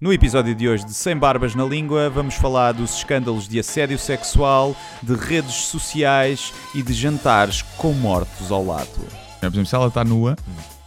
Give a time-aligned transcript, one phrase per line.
[0.00, 3.98] No episódio de hoje de Sem Barbas na Língua, vamos falar dos escândalos de assédio
[3.98, 8.86] sexual, de redes sociais e de jantares com mortos ao lado.
[9.40, 10.36] Por exemplo, se ela está nua,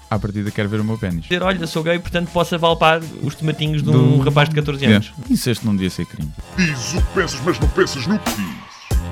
[0.09, 1.23] à partida quer ver o meu pênis.
[1.23, 4.85] dizer, olha, sou gay, portanto posso avalpar os tomatinhos de um Do- rapaz de 14
[4.85, 5.07] anos.
[5.07, 5.23] Yeah.
[5.29, 6.31] Incesto não devia ser crime.
[6.55, 8.55] Dizes o que pensas, mas não pensas no que dizes.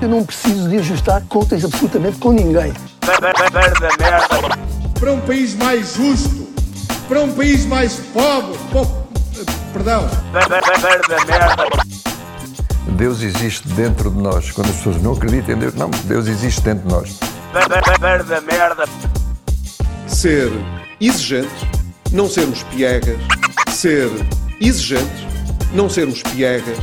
[0.00, 2.72] Eu não preciso de ajustar contas absolutamente com ninguém.
[4.98, 6.48] para um país mais justo,
[7.06, 9.09] para um país mais pobre, po-
[9.72, 10.08] perdão,
[12.96, 14.50] Deus existe dentro de nós.
[14.50, 17.18] Quando as pessoas não acreditam em Deus, não, Deus existe dentro de nós.
[20.06, 20.52] ser
[21.00, 21.68] exigente,
[22.12, 23.18] não sermos piegas,
[23.70, 24.10] ser
[24.60, 25.28] exigente,
[25.72, 26.76] não sermos piegas,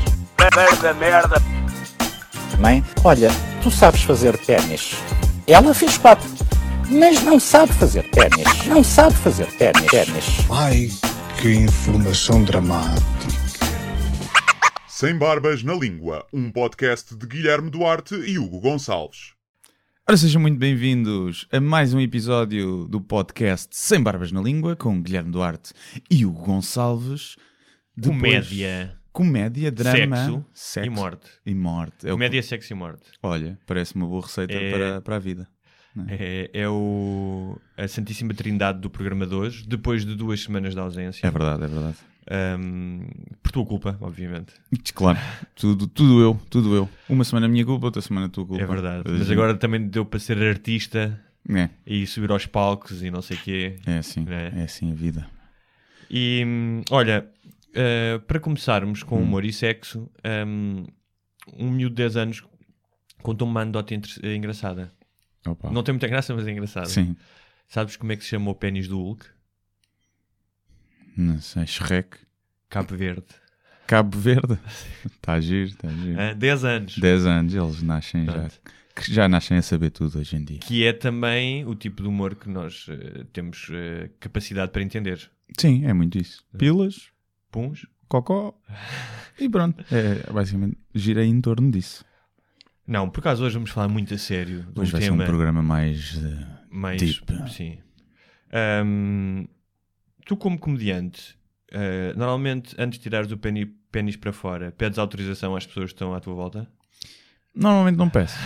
[2.59, 3.29] Mãe, olha,
[3.61, 4.95] tu sabes fazer ténis.
[5.45, 6.27] Ela fez quatro,
[6.89, 8.65] mas não sabe fazer ténis.
[8.65, 9.85] Não sabe fazer ténis.
[9.87, 10.25] ténis.
[10.49, 10.89] Ai,
[11.41, 13.05] que informação dramática.
[14.87, 19.33] Sem Barbas na Língua, um podcast de Guilherme Duarte e Hugo Gonçalves.
[20.07, 25.01] Ora, sejam muito bem-vindos a mais um episódio do podcast Sem Barbas na Língua, com
[25.01, 25.73] Guilherme Duarte
[26.09, 27.35] e Hugo Gonçalves.
[27.95, 31.29] Depois- Comédia, Comédia, drama, sexo, e morte.
[31.45, 32.07] E morte.
[32.07, 33.03] É o- Comédia, sexo e morte.
[33.23, 35.47] Olha, parece uma boa receita É- para, para a vida.
[36.07, 40.79] É, é o, a Santíssima Trindade do programa de hoje, depois de duas semanas de
[40.79, 41.25] ausência.
[41.25, 41.97] É verdade, é verdade.
[42.29, 43.07] Ahm,
[43.41, 44.53] por tua culpa, obviamente.
[44.93, 45.17] Claro,
[45.55, 46.89] tudo, tudo eu, tudo eu.
[47.07, 48.61] Uma semana minha culpa, outra semana tua culpa.
[48.61, 49.03] É verdade.
[49.09, 53.37] Mas, agora também deu para ser artista É, e subir aos palcos e não sei
[53.37, 53.75] o quê.
[53.85, 54.59] é assim, É.
[54.59, 55.25] é assim a vida.
[56.09, 57.27] E hum, olha,
[57.73, 60.09] eh, para começarmos com humor e sexo,
[60.45, 60.85] hum,
[61.57, 62.43] um miúdo de 10 anos
[63.21, 64.91] contou-me uma anedota engraçada.
[65.47, 65.71] Opa.
[65.71, 66.87] Não tem muita graça, mas é engraçada.
[66.87, 67.15] Sim,
[67.67, 69.25] Sabes como é que se chama o pênis do Hulk?
[71.17, 72.17] não sei, Shrek.
[72.69, 73.25] Cabo Verde.
[73.87, 74.57] Cabo Verde.
[75.05, 76.19] Está a giro, está a giro.
[76.19, 76.35] Hã?
[76.35, 76.97] 10 anos.
[76.97, 78.33] 10 anos, eles nascem já.
[78.33, 78.59] Pronto.
[78.95, 80.59] que Já nascem a saber tudo hoje em dia.
[80.59, 85.29] Que é também o tipo de humor que nós eh, temos eh, capacidade para entender.
[85.57, 86.45] Sim, é muito isso.
[86.57, 87.09] Pilas,
[87.51, 87.85] Puns?
[88.09, 88.57] cocó
[89.39, 89.83] e pronto.
[89.93, 92.03] É, basicamente, girei em torno disso.
[92.87, 95.23] Não, por acaso hoje vamos falar muito a sério de um Hoje vai ser tema
[95.23, 96.17] um programa mais.
[96.23, 97.01] eh, mais.
[97.01, 97.25] deep.
[97.49, 97.77] Sim.
[98.51, 99.45] Ahm,
[100.25, 101.37] tu, como comediante,
[101.71, 106.13] eh, normalmente antes de tirares o pênis para fora, pedes autorização às pessoas que estão
[106.13, 106.67] à tua volta?
[107.53, 108.37] Normalmente não peço.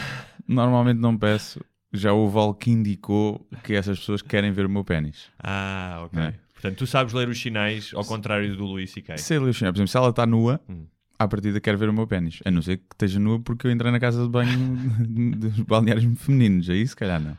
[0.47, 1.63] Normalmente não peço.
[1.93, 5.29] Já houve algo que indicou que essas pessoas querem ver o meu pênis.
[5.37, 6.19] Ah, ok.
[6.19, 6.33] É.
[6.53, 9.17] Portanto, tu sabes ler os sinais ao contrário do Luís C.K.
[9.17, 9.71] Sei ler os sinais.
[9.73, 10.85] Por exemplo, se ela está nua, Hum.
[11.23, 12.39] À partida quer ver o meu pênis.
[12.45, 14.77] A não ser que esteja nua porque eu entrei na casa de banho
[15.37, 16.69] dos balneários femininos.
[16.69, 17.37] Aí se calhar não.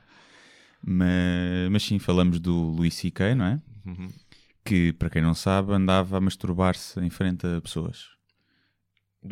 [0.84, 3.60] Mas, mas sim, falamos do Luís C.K., não é?
[3.86, 4.08] Uhum.
[4.64, 8.12] Que, para quem não sabe, andava a masturbar-se em frente a pessoas.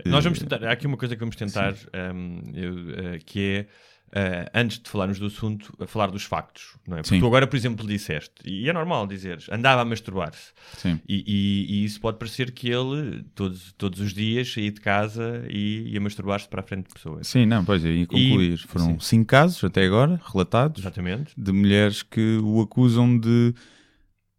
[0.05, 0.63] Nós vamos tentar.
[0.65, 3.67] Há aqui uma coisa que vamos tentar, ahm, eu, eh, que é.
[4.13, 7.01] Eh, antes de falarmos do assunto, a falar dos factos, não é?
[7.03, 7.21] Porque Sim.
[7.21, 10.53] tu agora, por exemplo, disseste, e é normal dizeres, andava a masturbar-se.
[10.77, 10.99] Sim.
[11.09, 15.45] E, e- e isso pode parecer que ele, todos, todos os dias, saía de casa
[15.49, 17.27] e ia masturbar-se para a frente de pessoas.
[17.27, 18.59] Sim, não, pois é, ia concluir.
[18.59, 18.99] Foram sim.
[19.01, 21.33] cinco casos até agora, relatados, Exatamente.
[21.37, 23.55] de mulheres que o acusam de,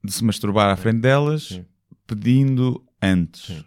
[0.04, 1.66] de se masturbar à frente delas, Sim.
[2.06, 3.44] pedindo antes.
[3.46, 3.66] Sim.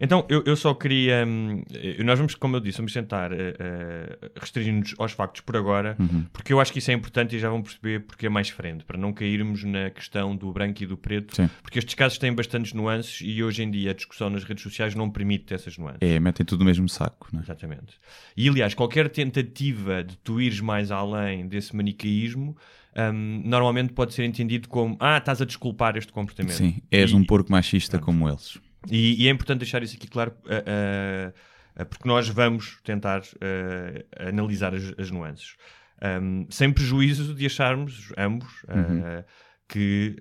[0.00, 1.24] Então, eu, eu só queria.
[1.26, 5.96] hum, eh, nós vamos, como eu disse, vamos tentar eh, restringir-nos aos factos por agora,
[5.98, 6.24] Uhum.
[6.32, 8.84] porque eu acho que isso é importante e já vão perceber porque é mais frente,
[8.84, 11.48] para não cairmos na questão do branco e do preto, Sim.
[11.62, 14.94] porque estes casos têm bastantes nuances e hoje em dia a discussão nas redes sociais
[14.94, 15.98] não permite essas nuances.
[16.00, 17.42] É, metem tudo no mesmo saco, não é?
[17.42, 17.94] Exatamente.
[18.36, 22.56] E aliás, qualquer tentativa de tu ires mais além desse manicaísmo
[22.96, 26.56] hum, normalmente pode ser entendido como ah, estás a desculpar este comportamento.
[26.56, 28.58] Sim, és E- um porco machista como eles.
[28.88, 31.32] E, e é importante deixar isso aqui claro, ah,
[31.76, 35.56] ah, porque nós vamos tentar ah, analisar as, as nuances.
[36.02, 39.22] Ahm, sem prejuízo de acharmos, ambos, Uhum.
[39.68, 40.16] que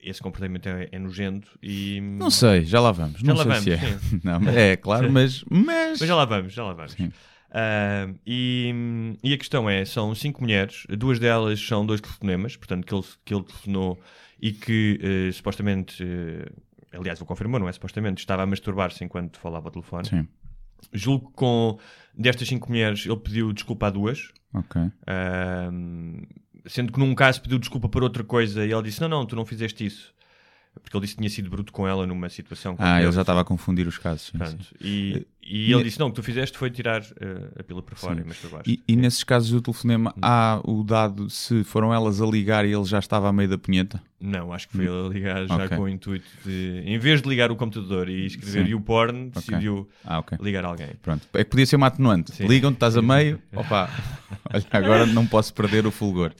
[0.00, 2.00] esse comportamento é, é nojento e...
[2.00, 3.20] Não sei, já lá vamos.
[3.20, 4.20] Já não lá sei vamos, se é.
[4.24, 5.98] Não, mas é, claro, mas, mas...
[6.00, 6.92] Mas já lá vamos, já lá vamos.
[6.92, 7.12] Sim.
[7.50, 8.72] Ah, e,
[9.22, 13.04] e a questão é, são cinco mulheres, duas delas são dois telefonemas, portanto, que ele,
[13.24, 14.00] que ele telefonou
[14.40, 16.48] e que eh, supostamente, eh,
[16.98, 17.72] aliás, ele confirmou, não é?
[17.72, 20.08] Supostamente estava a masturbar-se enquanto falava ao telefone.
[20.08, 20.28] Sim,
[20.92, 21.78] Julgo que com
[22.16, 24.80] destas cinco mulheres ele pediu desculpa a duas, ok.
[25.06, 26.22] ahm,
[26.66, 29.34] sendo que num caso pediu desculpa por outra coisa e ele disse: Não, não, tu
[29.34, 30.14] não fizeste isso.
[30.82, 32.74] Porque ele disse que tinha sido bruto com ela numa situação.
[32.78, 34.26] Ah, ele já estava a confundir os casos.
[34.28, 34.64] sim, Pronto.
[34.64, 34.74] sim.
[34.80, 37.82] E, e e- ele disse: Não, o que tu fizeste foi tirar eh, a pila
[37.82, 38.20] para fora Sim.
[38.22, 38.70] e masturbar-te.
[38.70, 42.72] E, e nesses casos do telefonema, há o dado se foram elas a ligar e
[42.72, 44.00] ele já estava a meio da punheta?
[44.20, 45.76] Não, acho que foi ele a ligar já Ok.
[45.76, 48.70] com o intuito de, em vez de ligar o computador e escrever Sim.
[48.72, 50.38] YouPorn, decidiu Ah, ok.
[50.40, 50.88] ligar alguém.
[51.02, 51.26] Pronto.
[51.34, 52.32] É que podia ser uma atenuante.
[52.44, 53.88] Ligam-te, estás a meio, opa,
[54.52, 56.32] olha, agora não posso perder o fulgor.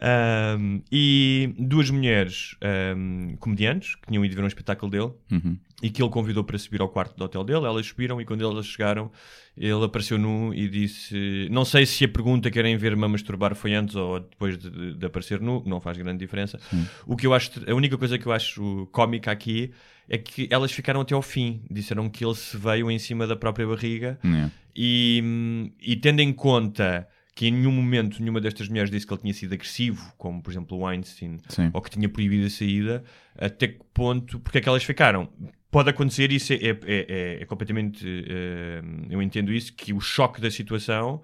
[0.00, 5.58] Ahm, e duas mulheres ahm, comediantes que tinham ido ver um espetáculo dele Uhum.
[5.82, 7.64] e que ele convidou para subir ao quarto do hotel dele.
[7.66, 9.10] Elas subiram e quando elas chegaram,
[9.56, 13.74] ele apareceu nu e disse: Não sei se a pergunta querem ver-me a masturbar foi
[13.74, 16.60] antes ou depois de, de aparecer nu, não faz grande diferença.
[17.06, 19.72] O que eu acho, a única coisa que eu acho cómica aqui
[20.08, 21.60] é que elas ficaram até ao fim.
[21.70, 24.50] Disseram que ele se veio em cima da própria barriga Yeah.
[24.76, 27.06] e, e tendo em conta
[27.38, 30.50] que em nenhum momento nenhuma destas mulheres disse que ele tinha sido agressivo, como por
[30.50, 31.70] exemplo o Weinstein, Sim.
[31.72, 33.04] ou que tinha proibido a saída,
[33.38, 35.28] até que ponto, porque é que elas ficaram?
[35.70, 38.04] Pode acontecer, isso é, é, é- é completamente.
[38.04, 41.22] eh, eu entendo isso, que o choque da situação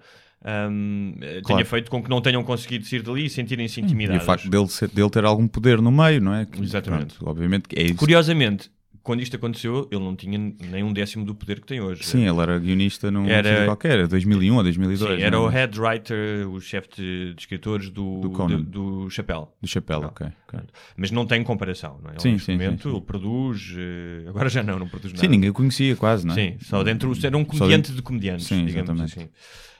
[0.71, 1.65] hum, tenha Claro.
[1.65, 4.23] feito com que não tenham conseguido sair dali e sentirem-se E intimidadas.
[4.23, 6.45] o facto dele, ser- dele ter algum poder no meio, não é?
[6.45, 7.15] Que, Exatamente.
[7.15, 7.95] pronto, obviamente que é isso.
[7.95, 8.69] Curiosamente,
[9.05, 12.03] quando isto aconteceu, ele não tinha nem um décimo do poder que tem hoje.
[12.03, 15.17] Sim, ele era guionista num Era- qualquer, 2001 ou 2002.
[15.19, 15.53] Sim, era não o é?
[15.53, 18.61] head writer, o chefe de, de escritores do, Do Conan.
[18.63, 19.53] do, do Chapéu.
[19.61, 20.27] Do chapéu, ok.
[20.47, 20.59] ok.
[20.97, 22.13] Mas não tem comparação, não é?
[22.13, 22.95] Ele, Sim, neste sim, momento, sim, sim.
[22.95, 25.21] ele produz, eh, agora já não, não produz nada.
[25.23, 26.35] Sim, ninguém o conhecia quase, não é?
[26.35, 29.19] Sim, só dentro, era um comediante dentro- de comediantes, Sim, digamos exatamente.
[29.19, 29.29] assim.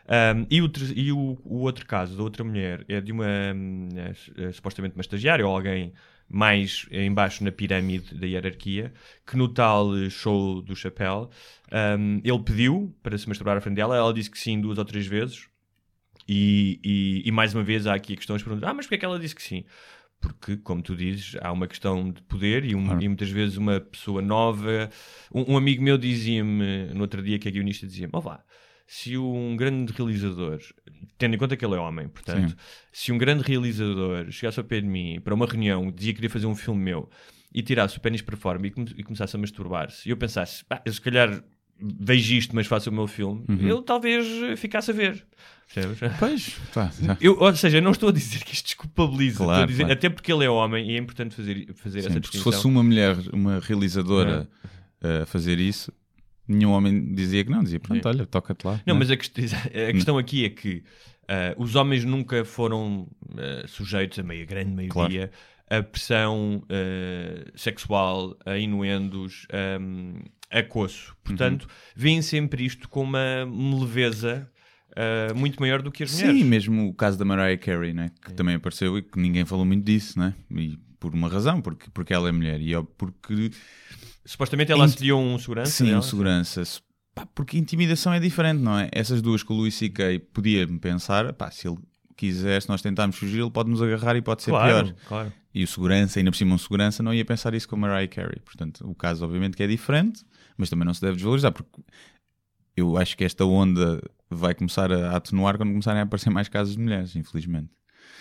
[0.08, 3.26] Um, e o, e o, o outro caso da outra mulher é de uma
[3.56, 5.94] hum, é, é, supostamente uma estagiária ou alguém
[6.30, 8.92] mais em baixo na pirâmide da hierarquia
[9.26, 11.30] que no tal eh, show do chapéu
[12.00, 14.86] um, ele pediu para se masturbar à frente dela, ela disse que sim duas ou
[14.86, 15.48] três vezes
[16.28, 18.96] e, e, e mais uma vez há aqui a questão de perguntar, ah, mas porque
[18.96, 19.64] é que ela disse que sim?
[20.20, 23.02] Porque, como tu dizes, há uma questão de poder e, um- Claro.
[23.04, 24.90] e muitas vezes uma pessoa nova.
[25.32, 28.44] Um, um amigo meu dizia-me no outro dia que é guionista, dizia-me: Ó vá,
[28.88, 30.60] se um grande realizador,
[31.18, 32.56] tendo em conta que ele é homem, portanto, Sim.
[32.92, 36.30] se um grande realizador chegasse ao pé de mim para uma reunião, dizia que queria
[36.30, 37.10] fazer um filme meu
[37.54, 40.64] e tirasse o pênis para fora e, come- e começasse a masturbar-se, e eu pensasse:
[40.66, 41.44] pá, eu se calhar
[41.80, 43.68] vejo isto, mas faço o meu filme, Uhum.
[43.68, 44.26] eu talvez
[44.60, 45.26] ficasse a ver.
[45.74, 46.00] Percebes?
[46.20, 47.18] Pois, tá, tá.
[47.20, 49.84] Eu, ou seja, eu não estou a dizer que isto desculpabiliza, Claro, estou a dizer,
[49.84, 49.94] claro.
[49.94, 52.52] até porque ele é homem e é importante fazer, fazer Sim, essa porque se distinção.
[52.54, 54.48] fosse uma mulher, uma realizadora
[55.02, 55.92] a fazer isso,
[56.48, 58.82] nenhum homem dizia que não, dizia, pronto, olha, toca-te lá.
[58.86, 59.00] Não, é?
[59.00, 59.38] mas a, quest-
[59.90, 60.84] a questão aqui é que
[61.28, 63.08] ah, os homens nunca foram
[63.38, 65.32] ah, sujeitos, a meia grande maioria,
[65.70, 69.48] a pressão ah, sexual, a inuendos,
[69.82, 70.20] um,
[70.52, 71.16] a coço.
[71.24, 71.70] Portanto, Uhum.
[71.96, 73.44] veem sempre isto com uma
[73.80, 74.50] leveza
[74.96, 76.38] ah, muito maior do que as mulheres.
[76.42, 78.12] Sim, mesmo o caso da Mariah Carey, né?
[78.24, 80.34] que também apareceu e que ninguém falou muito disso, né?
[80.52, 83.52] e por uma razão, porque, porque ela é mulher e porque
[84.26, 85.72] Supostamente ela Int- assediou um segurança.
[85.72, 86.00] Sim, dela.
[86.00, 86.66] o segurança.
[86.66, 86.82] Se-
[87.14, 88.90] pá, porque intimidação é diferente, não é?
[88.92, 90.20] Essas duas com o Luís C.K.
[90.34, 91.78] podia-me pensar, pá, se ele
[92.18, 94.96] quiser, se nós tentarmos fugir, ele pode nos agarrar e pode ser Claro, pior.
[95.08, 95.34] claro.
[95.54, 98.08] E o segurança, ainda por cima um segurança, não ia pensar isso com a Mariah
[98.08, 98.40] Carey.
[98.44, 100.24] Portanto, o caso obviamente que é diferente,
[100.58, 101.82] mas também não se deve desvalorizar, porque
[102.76, 106.76] eu acho que esta onda vai começar a atenuar quando começarem a aparecer mais casos
[106.76, 107.70] de mulheres, infelizmente.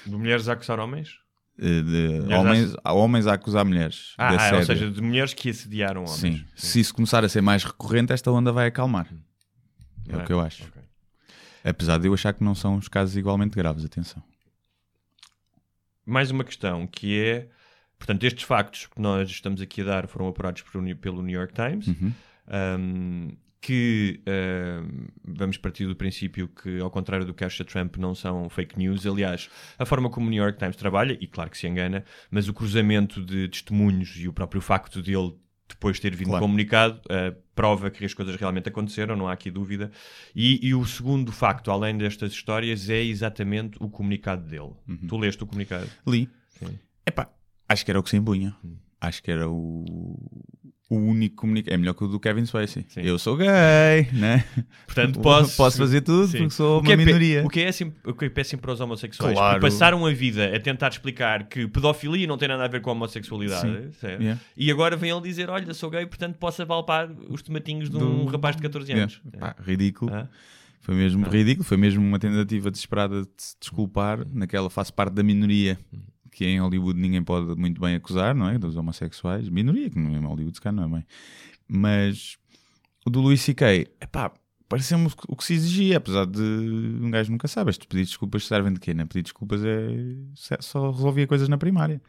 [0.06, 1.18] De mulheres a acusar homens?
[1.58, 4.14] Eh, De homens, há homens a acusar mulheres.
[4.18, 6.16] Ah, ah, ou seja, de mulheres que assediaram homens.
[6.18, 6.44] Sim.
[6.56, 9.06] Se isso começar a ser mais recorrente, esta onda vai acalmar.
[10.08, 10.64] É o Ok, que eu acho.
[10.64, 10.82] ok.
[11.64, 14.22] Apesar de eu achar que não são os casos igualmente graves, atenção.
[16.04, 17.48] mais uma questão que é,
[17.98, 21.54] portanto, estes factos que nós estamos aqui a dar foram apurados por pelo New York
[21.54, 22.12] Times, Uhum.
[22.78, 28.14] um, que um, vamos partir do princípio que, ao contrário do que acha Trump, não
[28.14, 29.06] são fake news.
[29.06, 32.46] Aliás, a forma como o New York Times trabalha, e claro que se engana, mas
[32.46, 35.34] o cruzamento de testemunhos e o próprio facto dele
[35.66, 36.44] depois ter vindo Claro.
[36.44, 39.90] comunicado uh, prova que as coisas realmente aconteceram, não há aqui dúvida.
[40.36, 44.74] E, e o segundo facto, além destas histórias, é exatamente o comunicado dele.
[44.86, 45.06] Uhum.
[45.08, 45.88] Tu leste o comunicado?
[46.06, 46.28] Li.
[46.50, 46.78] Sim.
[47.06, 47.30] Epá,
[47.66, 48.54] acho que era o que se impunha.
[48.62, 48.76] Hum.
[49.00, 50.18] Acho que era o,
[50.94, 51.74] o único comunicado.
[51.74, 52.84] É melhor que o do Kevin Spacey.
[52.88, 53.00] Sim.
[53.02, 54.44] Eu sou gay, né?
[54.86, 56.38] Portanto, posso, posso fazer tudo Sim.
[56.38, 57.44] porque sou O uma é minoria.
[57.44, 59.34] O que é, assim, o que é péssimo para os homossexuais?
[59.34, 59.60] Claro.
[59.60, 62.92] Passaram a vida a tentar explicar que pedofilia não tem nada a ver com a
[62.92, 63.90] homossexualidade.
[64.02, 64.40] Yeah.
[64.56, 68.24] E agora vem ele dizer: Olha, sou gay, portanto posso avalpar os tomatinhos de um
[68.24, 69.20] Do- rapaz de 14 anos.
[69.32, 69.54] Yeah.
[69.54, 70.12] Pá, ridículo.
[70.14, 70.28] Ah.
[70.80, 71.64] Foi mesmo ridículo.
[71.64, 74.20] Foi mesmo uma tentativa desesperada de se desculpar.
[74.30, 75.78] Naquela faz parte da minoria
[76.34, 78.58] que em Hollywood ninguém pode muito bem acusar, não é?
[78.58, 79.48] Dos homossexuais.
[79.48, 81.06] Minoria, que não é em Hollywood, se calhar não é bem.
[81.68, 82.36] Mas
[83.06, 84.32] o do Luís C.K., epá,
[84.68, 87.70] pareceu-me o que se exigia, apesar de um gajo nunca sabe.
[87.70, 88.92] Estes pedidos de desculpas servem de quê?
[88.92, 89.04] Né?
[89.04, 92.02] Pedir desculpas é só resolvia coisas na primária.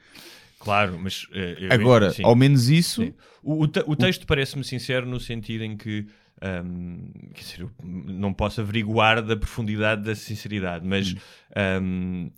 [0.58, 1.28] Claro, mas.
[1.32, 2.24] eh, eu- Agora, sim.
[2.24, 3.14] ao menos isso.
[3.44, 6.08] O, o te- o texto parece-me sincero no sentido em que.
[6.42, 6.98] ahm,
[7.34, 11.18] quer dizer, não posso averiguar da profundidade da sinceridade, mas Hum.
[11.56, 12.30] ahm,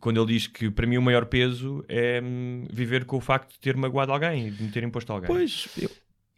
[0.00, 3.52] quando ele diz que para mim o maior peso é hum, viver com o facto
[3.52, 5.26] de ter magoado alguém e de me ter imposto alguém.
[5.28, 5.90] pois, eu-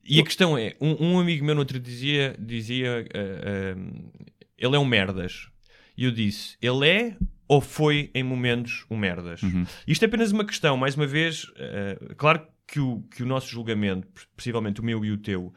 [0.05, 4.11] E a questão é: um, um amigo meu no outro dizia, dizia ah, ah,
[4.59, 5.49] ele é um merdas.
[5.97, 9.41] E eu disse: ele é ou foi em momentos um merdas?
[9.87, 13.49] Isto é apenas uma questão, mais uma vez, ah, claro que o, que o nosso
[13.49, 15.53] julgamento, possivelmente o meu e o teu,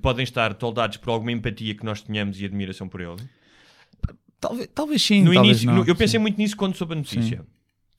[0.00, 3.16] podem estar toldados por alguma empatia que nós tenhamos e admiração por ele.
[4.42, 5.22] Talvez, talvez sim.
[5.22, 6.22] No talvez início, não, eu pensei sim.
[6.22, 7.46] muito nisso quando soube a notícia.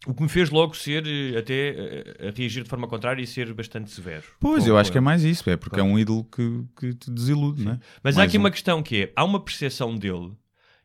[0.05, 3.25] O que me fez logo ser eh, até eh, a reagir de forma contrária e
[3.25, 4.25] ser bastante severo.
[4.37, 7.09] Pois, eu acho que é mais isso, é porque é um ídolo que, que te
[7.09, 7.79] desilude, não é?
[8.03, 8.41] Mas há Mais aqui um.
[8.41, 10.33] uma questão que é: há uma percepção dele,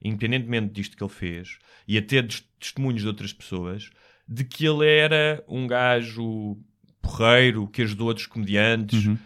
[0.03, 3.91] independentemente disto que ele fez, e até dos testemunhos de outras pessoas,
[4.29, 6.57] de que ele era um gajo
[7.03, 9.19] porreiro que ajudou outros comediantes Uhum.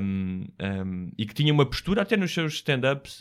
[0.00, 3.20] um, um, e que tinha uma postura, até nos seus stand-ups,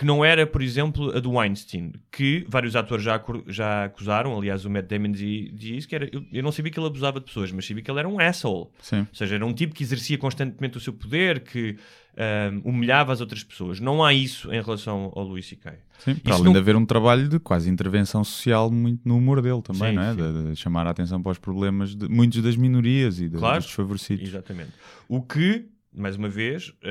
[0.00, 4.34] que não era, por exemplo, a do Weinstein, que vários atores já, já acusaram.
[4.34, 6.08] Aliás, o Matt Damon diz, que era.
[6.10, 8.18] Eu, eu não sabia que ele abusava de pessoas, mas sabia que ele era um
[8.18, 8.68] asshole.
[8.80, 9.00] Sim.
[9.00, 11.76] Ou seja, era um tipo que exercia constantemente o seu poder, que
[12.16, 13.78] ahm, humilhava as outras pessoas.
[13.78, 15.74] Não há isso em relação ao Louis C.K.
[15.98, 19.42] Sim, para além não- de haver um trabalho de quase intervenção social muito no humor
[19.42, 20.14] dele também, Sim, não é?
[20.14, 23.56] De, de chamar a atenção para os problemas de muitos das minorias e de, Claro.
[23.58, 24.26] dos desfavorecidos.
[24.26, 24.70] Exatamente.
[25.06, 26.88] O que, mais uma vez, ah,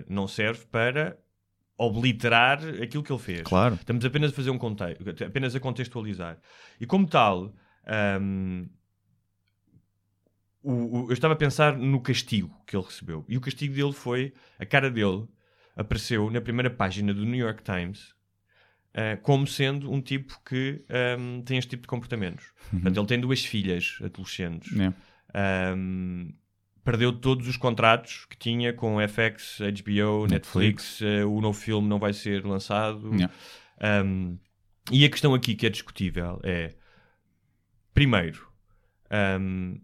[0.00, 1.16] ah, não serve para
[1.78, 3.42] obliterar aquilo que ele fez.
[3.42, 3.76] Claro.
[3.76, 6.36] Estamos apenas a fazer um contexto, apenas a contextualizar.
[6.80, 7.54] E como tal,
[7.86, 8.66] ahm,
[10.62, 13.24] o- o- eu estava a pensar no castigo que ele recebeu.
[13.28, 15.26] E o castigo dele foi, a cara dele
[15.76, 18.12] apareceu na primeira página do New York Times
[18.94, 22.46] ah, como sendo um tipo que ahm, tem este tipo de comportamentos.
[22.70, 24.72] Portanto, ele tem duas filhas adolescentes.
[24.76, 25.72] É.
[25.76, 26.34] Um,
[26.88, 31.98] perdeu todos os contratos que tinha com FX, HBO, Netflix, eh, o novo filme não
[31.98, 33.10] vai ser lançado.
[33.12, 33.34] Yeah.
[34.06, 34.38] Um,
[34.90, 36.72] e a questão aqui que é discutível é:
[37.92, 38.48] primeiro,
[39.38, 39.78] um,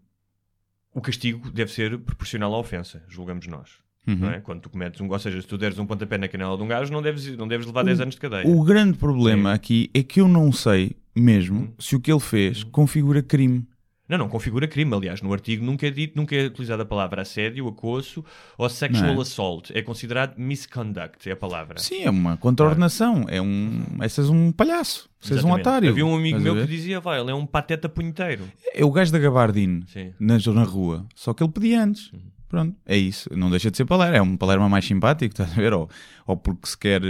[0.95, 3.77] o castigo deve ser proporcional à ofensa, julgamos nós.
[4.07, 4.27] Uhum.
[4.31, 4.39] É?
[4.39, 6.67] Quando tu cometes um, ou seja, se tu deres um pontapé na canela de um
[6.67, 8.47] gajo, não deves, não deves levar 10 anos de cadeia.
[8.47, 11.73] O grande problema aqui é que eu não sei mesmo Hum.
[11.77, 13.67] se o que ele fez configura crime.
[14.07, 14.93] Não, não configura crime.
[14.93, 18.23] Aliás, no artigo nunca é dito, nunca é utilizada a palavra assédio, acoso
[18.57, 19.21] ou sexual é?
[19.21, 19.77] assault.
[19.77, 21.79] É considerado misconduct, é a palavra.
[21.79, 23.25] Sim, é uma contraordenação.
[23.27, 23.83] É um.
[24.01, 25.09] Essas um palhaço.
[25.19, 25.89] Vocês um otário.
[25.89, 28.43] Havia um amigo Estás meu que dizia, vai, ele é um pateta punheteiro.
[28.73, 30.13] É o gajo da Gabardine Sim.
[30.19, 31.05] na, na rua.
[31.15, 32.11] Só que ele pedia antes.
[32.11, 32.35] Uhum.
[32.47, 33.29] Pronto, é isso.
[33.35, 34.17] Não deixa de ser palerma.
[34.17, 35.73] É um palerma mais simpático, estás a ver?
[35.73, 35.89] Ou,
[36.27, 37.01] ou porque se quer.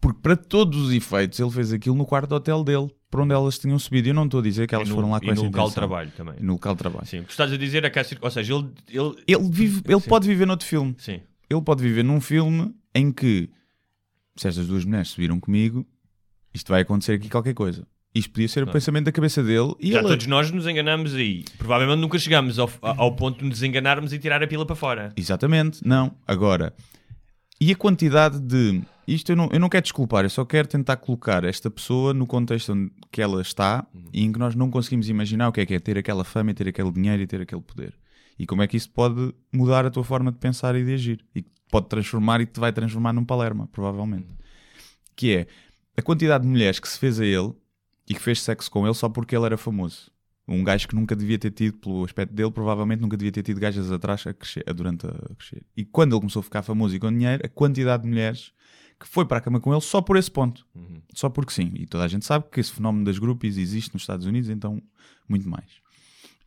[0.00, 3.32] Porque para todos os efeitos ele fez aquilo no quarto do hotel dele, para onde
[3.34, 4.08] elas tinham subido.
[4.08, 5.46] Eu não estou a dizer que elas E no- foram lá com e essa no
[5.46, 6.34] local de trabalho também.
[6.38, 7.06] E no local de trabalho.
[7.06, 8.68] Sim, o que estás a dizer é que há Ou seja, ele...
[8.88, 10.08] Ele, Ele, vive, ele Sim.
[10.08, 10.94] pode viver noutro filme.
[10.98, 11.20] Sim.
[11.48, 13.48] Ele pode viver num filme em que,
[14.36, 15.84] se estas duas mulheres subiram comigo,
[16.54, 17.86] isto vai acontecer aqui qualquer coisa.
[18.14, 18.72] Isto podia ser o Claro.
[18.78, 20.08] pensamento da cabeça dele e Já ele...
[20.08, 21.44] todos nós nos enganamos aí.
[21.58, 25.12] Provavelmente nunca chegámos ao, ao ponto de nos enganarmos e tirar a pila para fora.
[25.16, 26.12] Exatamente, não.
[26.26, 26.72] Agora,
[27.60, 28.82] e a quantidade de.
[29.06, 32.26] Isto eu não, eu não quero desculpar, eu só quero tentar colocar esta pessoa no
[32.26, 35.66] contexto onde que ela está e em que nós não conseguimos imaginar o que é
[35.66, 37.92] que é ter aquela fama e ter aquele dinheiro e ter aquele poder.
[38.38, 41.24] E como é que isso pode mudar a tua forma de pensar e de agir.
[41.34, 44.28] E que pode transformar e te vai transformar num Palerma, provavelmente.
[45.14, 45.46] Que é
[45.96, 47.52] a quantidade de mulheres que se fez a ele
[48.08, 50.10] e que fez sexo com ele só porque ele era famoso.
[50.52, 53.60] Um gajo que nunca devia ter tido, pelo aspecto dele, provavelmente nunca devia ter tido
[53.60, 55.62] gajas atrás a crescer, a- durante a crescer.
[55.76, 58.52] E quando ele começou a ficar famoso e com dinheiro, a quantidade de mulheres
[58.98, 60.66] que foi para a cama com ele só por esse ponto.
[61.14, 61.70] Só porque sim.
[61.74, 64.82] E toda a gente sabe que esse fenómeno das groupies existe nos Estados Unidos, então
[65.28, 65.66] muito mais.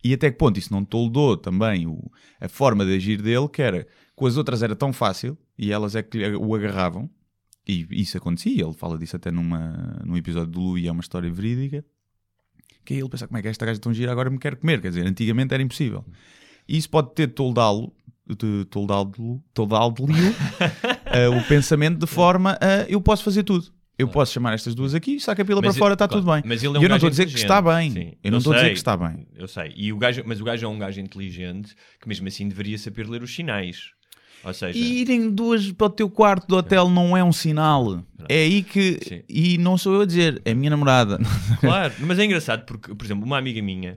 [0.04, 3.62] E até que ponto isso não toldou também o- a forma de agir dele, que
[3.62, 7.08] era com as outras era tão fácil e elas é que o agarravam.
[7.66, 11.30] E isso acontecia, ele fala disso até numa, num episódio do Louis, é uma história
[11.32, 11.82] verídica.
[12.84, 14.80] Que aí ele pensa como é que esta gaja tão gira agora me quer comer.
[14.80, 16.04] Quer dizer, antigamente era impossível.
[16.68, 17.92] E isso pode ter toldá-lo,
[18.26, 19.94] de- toldá-lo, toldá-lo
[21.12, 23.72] eh, o pensamento de forma a eu posso fazer tudo.
[23.96, 26.24] Eu posso chamar estas duas aqui, saca a pila Mas para fora, ele- está claro,
[26.24, 26.42] tudo bem.
[26.44, 27.90] mas ele é um eu não estou a dizer que está bem.
[27.92, 29.28] Sim, eu não estou a dizer que está bem.
[29.36, 29.72] Eu sei.
[29.76, 33.08] E o gajo, mas o gajo é um gajo inteligente que mesmo assim deveria saber
[33.08, 33.90] ler os sinais.
[34.52, 38.02] Seja, E irem duas para o teu quarto do hotel não é um sinal.
[38.28, 38.98] É aí que.
[39.02, 39.22] Sim.
[39.28, 41.18] E não sou eu a dizer, é a minha namorada.
[41.60, 43.96] Claro, mas é engraçado porque, por exemplo, uma amiga minha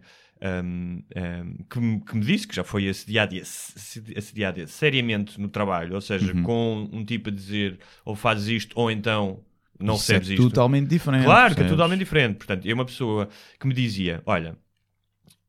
[0.64, 5.48] hum, hum, que, me, que me disse que já foi assediada, ass- assediada seriamente no
[5.50, 6.44] trabalho, ou seja, Uhum.
[6.44, 9.40] com um tipo a dizer ou fazes isto ou então
[9.80, 10.50] não Isso é recebes isto.
[10.50, 11.24] totalmente diferente.
[11.26, 12.36] Claro que é totalmente diferente.
[12.38, 14.56] Portanto, é uma pessoa que me dizia: Olha,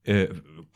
[0.05, 0.29] eh,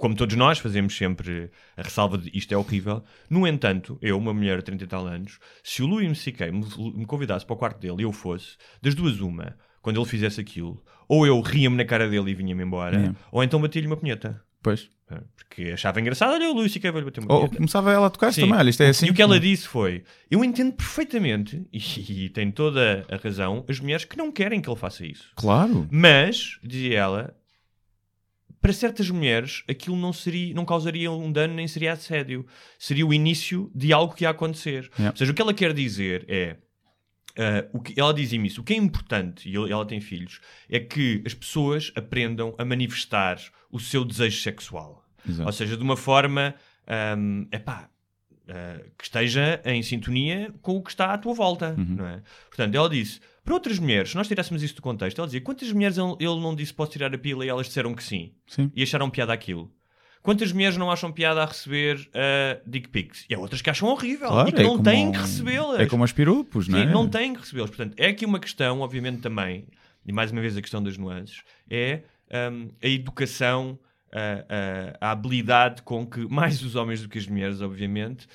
[0.03, 3.05] como todos nós, fazemos sempre a ressalva de isto é horrível.
[3.31, 6.51] No entanto, eu, uma mulher de 30 e tal anos, se o Louis C.K.
[6.51, 6.67] me,
[6.97, 10.41] me convidasse para o quarto dele e eu fosse, das duas, uma, quando ele fizesse
[10.41, 13.15] aquilo, ou eu ria-me na cara dele e vinha-me embora, É.
[13.31, 14.43] ou então batia-lhe uma punheta.
[14.61, 14.91] Pois.
[15.09, 16.91] É, Porque achava engraçado, olha o Louis C.K.
[16.91, 17.57] vai-lhe bater uma Ou punheta.
[17.59, 19.07] começava ela a tocar também, olha, isto é assim.
[19.07, 23.65] E o que ela disse foi: Eu entendo perfeitamente, e, e tem toda a razão,
[23.69, 25.31] as mulheres que não querem que ele faça isso.
[25.37, 25.87] Claro.
[25.93, 27.37] Mas, dizia ela,
[28.63, 32.47] para certas mulheres aquilo não, seria, não causaria um dano nem seria assédio.
[32.79, 34.89] Seria o início de algo que ia acontecer.
[34.95, 35.11] Yeah.
[35.11, 36.57] Ou seja, o que ela quer dizer é.
[37.37, 38.61] ah, o que, ela dizia-me isso.
[38.61, 40.41] O que é importante, e ela tem filhos,
[40.71, 43.39] é que as pessoas aprendam a manifestar
[43.71, 45.05] o seu desejo sexual.
[45.29, 45.47] Exato.
[45.47, 46.55] Ou seja, de uma forma
[46.87, 47.91] ahm, epá,
[48.53, 51.75] ah, que esteja em sintonia com o que está à tua volta.
[51.79, 51.97] Uhum.
[51.97, 52.21] Não é?
[52.49, 55.73] Portanto, ela disse: para outras mulheres, se nós tirássemos isso do contexto, ela dizia: quantas
[55.73, 58.71] mulheres ele, ele não disse posso tirar a pila e elas disseram que sim Sim.
[58.75, 59.73] e acharam piada aquilo?
[60.23, 63.25] Quantas mulheres não acham piada a receber ah, dick pics?
[63.29, 65.81] E há outras que acham horrível Claro, e que é não têm que recebê-las.
[65.81, 66.91] É como aos pirupos, não Sim, é?
[66.91, 67.71] não têm que recebê-los.
[67.71, 69.67] Portanto, é aqui uma questão, obviamente, também,
[70.07, 72.03] e mais uma vez a questão das nuances, é
[72.53, 73.79] hum, a educação,
[74.13, 78.27] a, a- a habilidade com que mais os homens do que as mulheres, obviamente,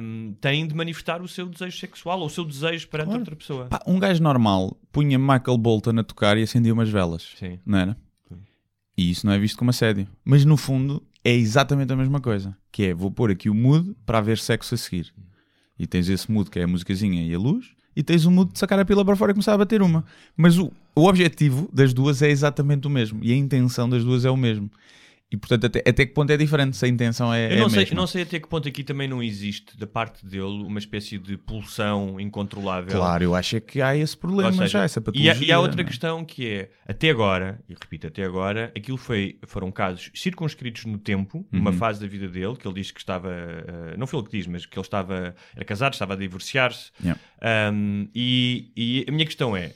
[0.00, 3.20] hum, têm de manifestar o seu desejo sexual ou o seu desejo perante Claro.
[3.20, 3.64] outra pessoa.
[3.66, 7.32] Pá, um gajo normal punha Michael Bolton a tocar e acendia umas velas.
[7.38, 7.58] Sim.
[7.64, 7.96] Não era?
[8.96, 10.06] E isso não é visto como assédio.
[10.24, 12.56] Mas no fundo é exatamente a mesma coisa.
[12.70, 15.12] Que é, vou pôr aqui o mood para haver sexo a seguir.
[15.76, 17.72] E tens esse mood que é a musicazinha e a luz.
[17.96, 20.04] E tens o mood de sacar a pila para fora e começar a bater uma.
[20.36, 23.18] Mas o, o objetivo das duas é exatamente o mesmo.
[23.24, 24.70] E a intenção das duas é o mesmo.
[25.34, 27.66] E portanto, até, até que ponto é diferente se a intenção é, Eu é não,
[27.66, 30.78] a sei, não sei até que ponto aqui também não existe, da parte dele, uma
[30.78, 32.96] espécie de pulsão incontrolável.
[32.96, 35.32] Claro, eu acho é que há esse problema seja, já, essa e, patologia.
[35.32, 35.84] há, e há outra é?
[35.84, 40.98] questão que é, até agora, e repito, até agora, aquilo foi, foram casos circunscritos no
[40.98, 41.76] tempo, numa Uhum.
[41.76, 44.46] fase da vida dele, que ele diz que estava, eh, não foi ele que diz,
[44.46, 46.92] mas que ele estava, era casado, estava a divorciar-se.
[47.02, 47.20] Yeah.
[47.72, 49.72] Um, e, e a minha questão é,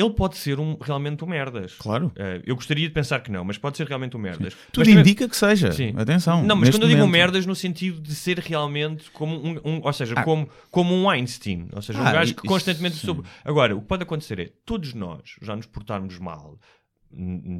[0.00, 1.74] ele pode ser um, realmente um merdas.
[1.78, 2.10] Claro.
[2.16, 4.56] Eh, eu gostaria de pensar que não, mas pode ser realmente um merdas.
[4.72, 5.72] Tudo Mas indica que seja.
[5.72, 5.92] Sim.
[5.96, 6.42] Atenção.
[6.42, 7.12] Não, mas quando eu digo um momento.
[7.20, 10.22] merdas no sentido de ser realmente como um, um- ou seja, Ah.
[10.22, 13.06] como, como um Einstein, ou seja, um Ah, gajo que constantemente sim.
[13.06, 13.24] sobre.
[13.44, 16.58] Agora, o que pode acontecer é todos nós já nos portarmos mal,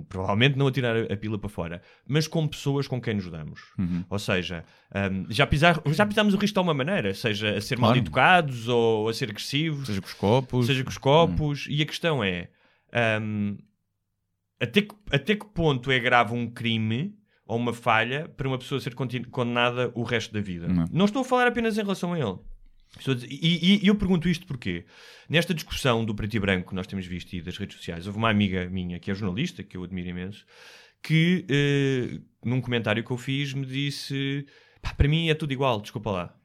[0.08, 3.30] provavelmente não a tirar a, a pila para fora, mas com pessoas com quem nos
[3.30, 3.60] damos.
[3.78, 4.04] Uhum.
[4.08, 4.64] Ou seja,
[5.12, 7.98] hum, já, pisar, já pisámos o risco de alguma maneira, seja a ser mal Claro.
[8.00, 10.66] educados ou a ser agressivos, Seja com os copos.
[10.66, 12.48] seja com os copos, e a questão é
[13.20, 13.56] hum,
[14.60, 17.14] até, que, até que ponto é grave um crime
[17.46, 20.68] ou uma falha para uma pessoa ser condenada o resto da vida?
[20.68, 21.04] Não.
[21.04, 22.38] estou a falar apenas em relação a ele.
[23.28, 24.84] E, e- eu pergunto isto porque
[25.28, 28.18] nesta discussão do preto e branco que nós temos visto e das redes sociais, houve
[28.18, 30.44] uma amiga minha que é jornalista, que eu admiro imenso,
[31.02, 34.44] que eh, num comentário que eu fiz me disse:
[34.82, 36.36] "Pá, para mim é tudo igual, desculpa lá.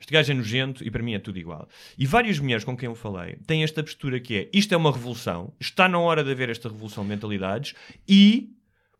[0.00, 1.68] Este gajo é nojento e para mim é tudo igual.
[1.98, 4.92] E várias mulheres com quem eu falei têm esta postura que é isto é uma
[4.92, 7.74] revolução, está na hora de haver esta revolução de mentalidades
[8.08, 8.50] e,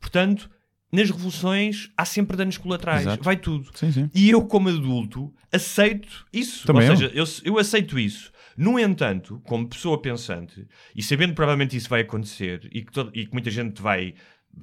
[0.01, 0.51] portanto,
[0.91, 3.03] nas revoluções há sempre danos colaterais.
[3.03, 3.23] Exato.
[3.23, 3.69] Vai tudo.
[3.75, 4.11] Sim, sim.
[4.15, 6.67] E eu, como adulto, aceito isso.
[6.67, 8.33] Também Ou seja, eu, eu aceito isso.
[8.57, 13.11] No entanto, como pessoa pensante, e sabendo que provavelmente isso vai acontecer e que, todo-
[13.15, 14.15] e que muita gente vai,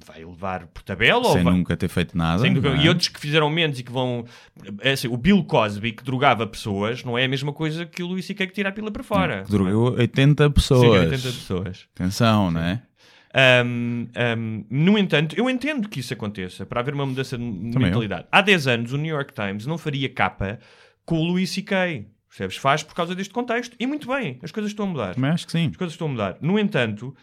[0.04, 2.42] vai levar por tabela ou Sem vai, nunca ter feito nada.
[2.42, 2.84] sem não é?
[2.84, 4.26] E outros que fizeram menos e que vão.
[4.80, 8.06] É assim, o Bill Cosby, que drogava pessoas, não é a mesma coisa que o
[8.06, 8.46] Luís C.K.
[8.48, 9.44] que tira a pila para fora.
[9.44, 10.82] Que drogou 80 Sim, pessoas.
[11.00, 11.86] 80 pessoas.
[11.94, 12.82] Atenção, não é?
[13.36, 17.84] Um, um, no entanto, eu entendo que isso aconteça para haver uma mudança de Também
[17.84, 18.26] mentalidade.
[18.32, 20.58] Há 10 anos, o New York Times não faria capa
[21.04, 22.06] com o Louis C.K.
[22.28, 22.56] Percebes?
[22.56, 23.76] Faz por causa deste contexto.
[23.78, 25.14] E muito bem, as coisas estão a mudar.
[25.14, 25.68] Também acho que sim.
[25.68, 26.38] As coisas estão a mudar.
[26.40, 27.14] No entanto,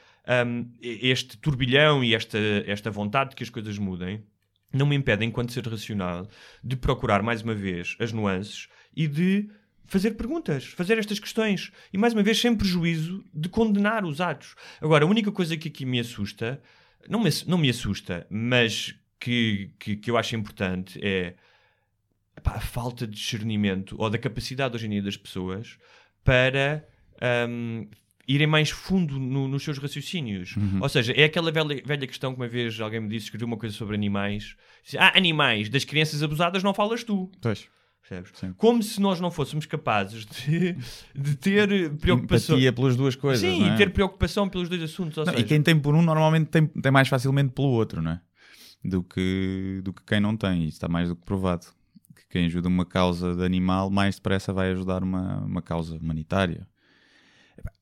[0.46, 4.24] um, este turbilhão e esta, esta vontade de que as coisas mudem
[4.72, 6.28] não me impede, enquanto ser racional,
[6.64, 9.50] de procurar mais uma vez as nuances e de
[9.86, 11.72] fazer perguntas, fazer estas questões.
[11.92, 14.56] E mais uma vez, sem prejuízo de condenar os atos.
[14.82, 16.62] Agora, a única coisa que aqui me assusta,
[17.08, 21.36] não me, não me assusta, mas que, que, que eu acho importante é
[22.38, 25.78] epá, a falta de discernimento ou da capacidade hoje em dia das pessoas
[26.24, 26.86] para
[27.50, 27.88] hum,
[28.28, 30.56] irem mais fundo no- nos seus raciocínios.
[30.82, 33.58] Ou seja, é aquela velha, velha questão que uma vez alguém me disse, escreveu uma
[33.58, 34.56] coisa sobre animais.
[34.84, 37.30] Disse, ah, animais, das crianças abusadas não falas tu.
[37.42, 37.68] Pois.
[38.08, 38.32] Percebes?
[38.36, 38.54] Sim.
[38.58, 40.76] Como se nós não fôssemos capazes de,
[41.16, 42.56] de ter preocupação.
[42.56, 43.40] Empatia pelas duas coisas.
[43.40, 43.74] Sim, é?
[43.74, 45.18] e ter preocupação pelos dois assuntos.
[45.18, 48.12] Não, seja, e quem tem por um normalmente tem, tem mais facilmente pelo outro, não
[48.12, 48.22] é?
[48.84, 50.66] Do que, do que quem não tem.
[50.66, 51.66] Isso está mais do que provado.
[52.14, 56.68] Que quem ajuda uma causa de animal mais depressa vai ajudar uma, uma causa humanitária.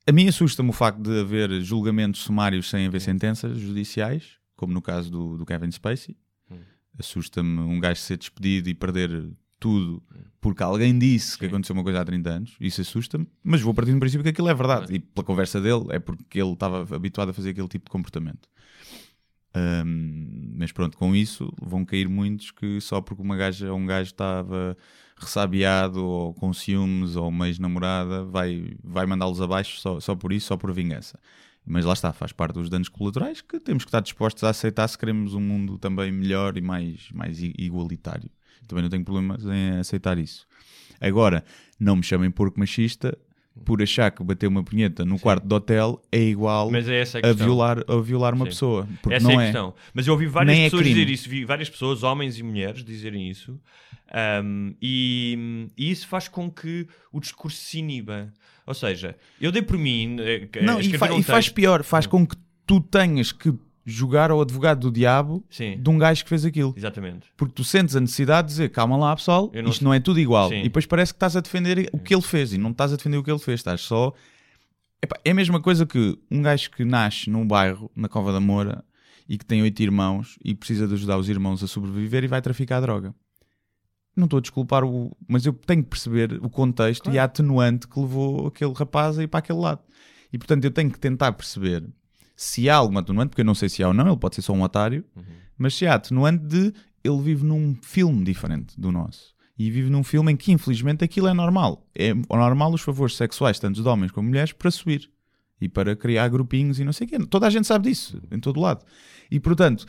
[0.08, 4.82] A mim assusta-me o facto de haver julgamentos sumários sem haver sentenças judiciais, como no
[4.84, 6.16] caso do, do Kevin Spacey.
[7.00, 9.32] Assusta-me um gajo ser despedido e perder
[9.62, 10.04] tudo
[10.42, 12.56] porque alguém disse que aconteceu uma coisa há 30 anos.
[12.60, 14.96] Isso assusta-me, mas vou partir do princípio que aquilo é verdade.
[14.96, 18.50] E pela conversa dele, é porque ele estava habituado a fazer aquele tipo de comportamento.
[19.54, 23.86] Ahm, mas pronto, com isso vão cair muitos que só porque uma gaja ou um
[23.86, 24.76] gajo estava
[25.16, 30.48] ressabiado ou com ciúmes ou uma ex-namorada vai, vai mandá-los abaixo só, só por isso,
[30.48, 31.20] só por vingança.
[31.64, 34.88] Mas lá está, faz parte dos danos colaterais que temos que estar dispostos a aceitar
[34.88, 38.32] se queremos um mundo também melhor e mais, mais igualitário.
[38.68, 40.46] Também não tenho problemas em aceitar isso.
[41.00, 41.44] Agora,
[41.80, 43.18] não me chamem porco machista
[43.66, 47.34] por achar que bater uma punheta no quarto de hotel é igual é a a,
[47.34, 48.52] violar, a violar uma Sim.
[48.52, 48.88] pessoa.
[49.02, 49.46] Porque Essa não é a é.
[49.52, 49.74] questão.
[49.94, 50.96] Mas eu ouvi várias Nem é pessoas crime.
[51.00, 53.60] dizer isso, vi várias pessoas, homens e mulheres, dizerem isso,
[54.14, 58.32] Ahm, e, e isso faz com que o discurso se iniba.
[58.66, 60.18] Ou seja, eu dei por mim.
[60.20, 62.36] eh, Não, e, fa- um e faz pior, faz com que
[62.68, 63.54] tu tenhas que
[63.86, 65.78] jogar ao advogado do diabo Sim.
[65.82, 66.74] de um gajo que fez aquilo.
[66.78, 67.28] Exatamente.
[67.36, 69.86] Porque tu sentes a necessidade de dizer, calma lá pessoal, não isto sei.
[69.86, 70.50] não é tudo igual.
[70.50, 70.60] Sim.
[70.60, 72.96] E depois parece que estás a defender o que ele fez e não estás a
[72.96, 74.14] defender o que ele fez, estás só.
[75.02, 78.40] Epá, é a mesma coisa que um gajo que nasce num bairro, na Cova da
[78.40, 78.84] Moura,
[79.28, 82.42] e que tem oito irmãos e precisa de ajudar os irmãos a sobreviver e vai
[82.42, 83.16] traficar droga.
[84.16, 85.16] Não estou a desculpar o.
[85.28, 89.24] Mas eu tenho que perceber o contexto e a atenuante que levou aquele rapaz a
[89.24, 89.82] ir para aquele lado.
[90.34, 91.88] E portanto eu tenho que tentar perceber
[92.44, 94.42] se há alguma atenuante, porque eu não sei se há ou não, ele pode ser
[94.42, 95.06] só um otário,
[95.58, 96.74] mas se há atenuante de
[97.04, 99.34] ele vive num filme diferente do nosso.
[99.58, 101.86] E vive num filme em que, infelizmente, aquilo é normal.
[101.94, 105.10] É normal os favores sexuais, tanto de homens como mulheres, para subir.
[105.60, 107.20] E para criar grupinhos e não sei o quê.
[107.28, 108.84] Toda a gente sabe disso, em todo lado.
[109.30, 109.86] E, portanto,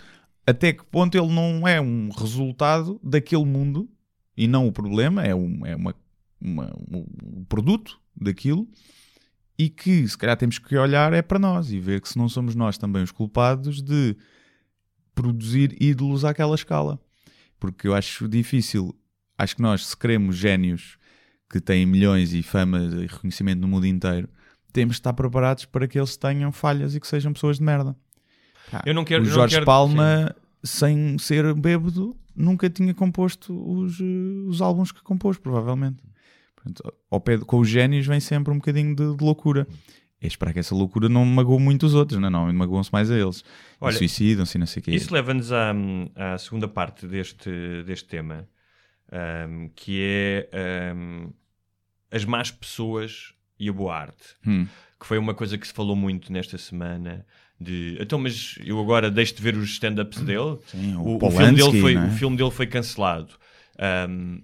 [0.47, 3.89] até que ponto ele não é um resultado daquele mundo
[4.37, 5.95] e não o problema, é, um, é uma,
[6.39, 8.69] uma- um produto daquilo
[9.65, 12.29] e que se calhar temos que olhar é para nós e ver que se não
[12.29, 14.17] somos nós também os culpados de
[15.15, 16.99] produzir ídolos àquela escala.
[17.59, 18.95] Porque eu acho difícil,
[19.39, 20.97] acho que nós, se queremos génios
[21.51, 24.29] que têm milhões e fama e reconhecimento no mundo inteiro,
[24.73, 27.95] temos de estar preparados para que eles tenham falhas e que sejam pessoas de merda.
[28.71, 34.01] Pá, Eu não quero- o Jorge quero- Palma, sem ser bêbado, nunca tinha composto os,
[34.01, 34.05] eh,
[34.49, 36.03] os álbuns que compôs, provavelmente.
[36.63, 39.67] Portanto, ao pé de- com os génios vem sempre um bocadinho de, de loucura.
[40.21, 42.31] É esperar que essa loucura não magoe muito os outros, não, é?
[42.31, 43.43] não magoam-se mais a eles.
[43.81, 44.93] Olha, suicidam-se não sei o quê.
[44.93, 45.75] Isso leva-nos à,
[46.15, 47.51] à segunda parte deste,
[47.85, 48.49] deste tema,
[49.11, 50.49] ahm, que é
[50.93, 51.31] ahm,
[52.11, 54.37] as más pessoas e a boa arte.
[54.47, 54.67] Hum.
[55.01, 57.27] Que foi uma coisa que se falou muito nesta semana.
[57.61, 60.57] De, então, mas eu agora deixo de ver os stand-ups dele.
[60.67, 62.05] Sim, o o, o filme dele foi, é?
[62.05, 63.35] o filme dele foi cancelado.
[63.77, 64.39] Ahm,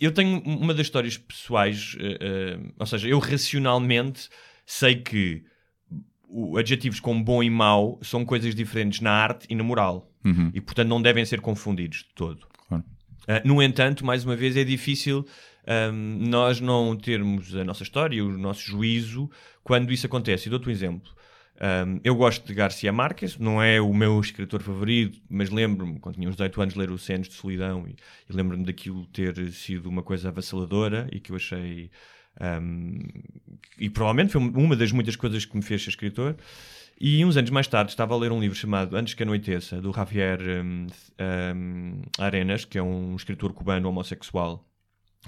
[0.00, 4.28] eu tenho uma das histórias pessoais, eh, eh, ou seja, eu racionalmente
[4.64, 5.44] sei que
[6.28, 10.10] o- adjetivos como bom e mau são coisas diferentes na arte e na moral.
[10.24, 10.50] Uhum.
[10.52, 12.46] E, portanto, não devem ser confundidos de todo.
[12.68, 12.84] Claro.
[13.28, 15.24] Ah, no entanto, mais uma vez, é difícil
[15.66, 19.30] ahm, nós não termos a nossa história, o nosso juízo,
[19.62, 20.48] quando isso acontece.
[20.48, 21.10] E dou-te um exemplo.
[21.60, 26.16] Ahm, eu gosto de Garcia Marques, não é o meu escritor favorito, mas lembro-me, quando
[26.16, 27.96] tinha uns 18 anos, ler o Cenos de Solidão e,
[28.28, 31.90] e lembro-me daquilo ter sido uma coisa avassaladora e que eu achei.
[32.40, 32.98] ahm,
[33.78, 36.36] e provavelmente foi uma das muitas coisas que me fez ser escritor.
[36.98, 39.92] E uns anos mais tarde estava a ler um livro chamado Antes que Anoiteça, do
[39.92, 40.86] Javier hum,
[42.18, 44.65] Arenas, que é um escritor cubano homossexual,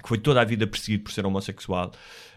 [0.02, 1.92] que foi toda a vida perseguido por ser homossexual.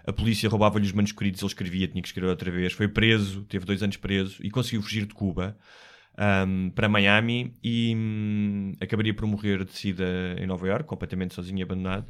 [0.06, 2.74] A polícia roubava-lhe os manuscritos, ele escrevia, tinha que escrever outra vez.
[2.74, 5.56] Foi preso, teve dois anos preso e conseguiu fugir de Cuba
[6.48, 10.06] hum, para Miami e hum, acabaria por morrer de sida
[10.38, 12.06] em Nova York, completamente sozinho e abandonado.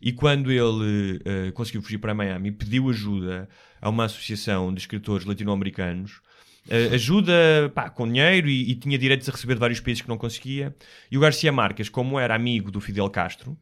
[0.00, 3.48] E quando ele eh, conseguiu fugir para Miami, pediu ajuda
[3.80, 6.20] a uma associação de escritores latino-americanos
[6.66, 10.08] Uh, ajuda pá, com dinheiro e, e tinha direitos a receber de vários países que
[10.08, 10.74] não conseguia.
[11.10, 13.56] E o Garcia Marques, como era amigo do Fidel Castro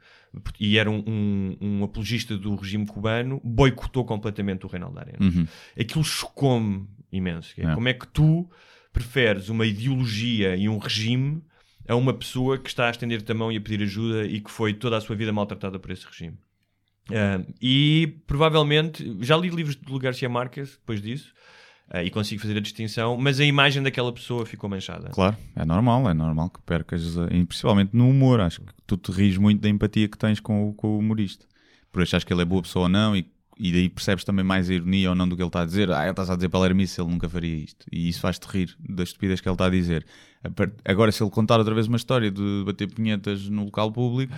[0.59, 5.35] e era um, um, um apologista do regime cubano, boicotou completamente o Reinaldo Arenas.
[5.35, 5.47] Uhum.
[5.79, 7.55] Aquilo chocou-me imenso.
[7.59, 7.75] é, É.
[7.75, 8.49] Como é que tu
[8.93, 11.43] preferes uma ideologia e um regime
[11.87, 14.51] a uma pessoa que está a estender-te a mão e a pedir ajuda e que
[14.51, 16.39] foi toda a sua vida maltratada por esse regime?
[17.11, 21.35] Ah, e provavelmente já li livros do Garcia Marques depois disso
[21.91, 25.11] ah, e consigo fazer a distinção, mas a imagem daquela pessoa ficou manchada.
[25.11, 28.41] Claro, é normal, é normal que percas, e principalmente no humor.
[28.41, 31.47] Acho que tu te rires muito da empatia que tens com, o- com o humorista.
[31.93, 33.25] Por achares que ele é boa pessoa ou não, e,
[33.59, 35.91] e daí percebes também mais a ironia ou não do que ele está a dizer.
[35.93, 37.87] Ah, ele está a dizer palermice, ele nunca faria isto.
[37.93, 40.05] E isso faz-te rir da estupidez que ele está a dizer.
[40.85, 44.33] Agora, se ele contar outra vez uma história de bater punhetas no local público,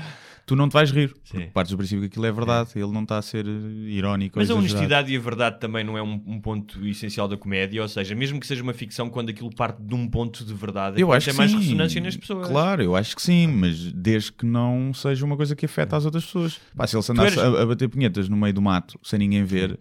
[0.46, 1.12] tu não te vais rir.
[1.28, 2.70] Porque partes do princípio que aquilo é verdade.
[2.76, 3.50] Ele não está a ser eh,
[3.88, 4.38] irónico.
[4.38, 7.36] ou Mas a honestidade e a verdade também não é um, um ponto essencial da
[7.36, 10.54] comédia, ou seja, mesmo que seja uma ficção, quando aquilo parte de um ponto de
[10.54, 11.58] verdade, Eu acho tem que mais sim.
[11.58, 12.46] ressonância nas pessoas.
[12.46, 16.04] Claro, eu acho que sim, mas desde que não seja uma coisa que afeta as
[16.04, 16.60] outras pessoas.
[16.76, 19.18] Pá, se ele se andasse eres- a, a bater punhetas no meio do mato sem
[19.18, 19.78] ninguém ver,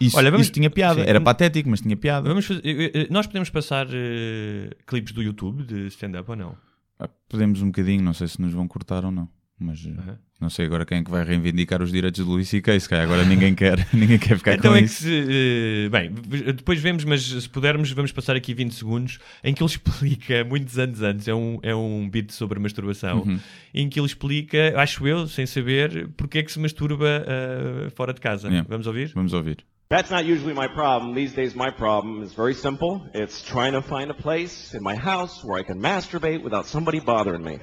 [0.00, 1.02] isso, Olha, vamos- isso tinha piada.
[1.02, 1.08] sim.
[1.08, 2.28] Era patético, mas tinha piada.
[2.28, 6.56] Vamos fazer- nós podemos passar eh, clipes do YouTube de stand-up ou não?
[6.98, 9.28] Ah, Podemos um bocadinho, não sei se nos vão cortar ou não.
[9.56, 12.78] Mas eh, não sei agora quem é que vai reivindicar os direitos do Luís C.K.
[12.80, 15.04] Se calhar agora ninguém quer, ninguém quer ficar Então com é que isso.
[15.04, 15.24] se.
[15.28, 16.10] eh, bem,
[16.54, 20.76] depois vemos, mas se pudermos, vamos passar aqui 20 segundos em que ele explica, muitos
[20.76, 23.38] anos antes, é um, é um beat sobre masturbação, Uhum.
[23.72, 28.12] em que ele explica, acho eu, sem saber, porque é que se masturba eh, fora
[28.12, 28.48] de casa.
[28.48, 28.66] Yeah.
[28.68, 29.12] Vamos ouvir?
[29.14, 29.58] Vamos ouvir.
[29.94, 31.14] That's not usually my problem.
[31.14, 33.06] These days, my problem is very simple.
[33.14, 36.98] It's trying to find a place in my house where I can masturbate without somebody
[36.98, 37.60] bothering me.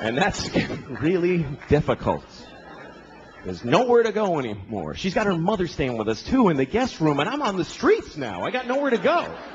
[0.00, 0.48] And that's
[1.02, 2.22] really difficult.
[3.44, 4.94] There's nowhere to go anymore.
[4.94, 7.56] She's got her mother staying with us too in the guest room, and I'm on
[7.56, 8.44] the streets now.
[8.44, 9.36] I got nowhere to go.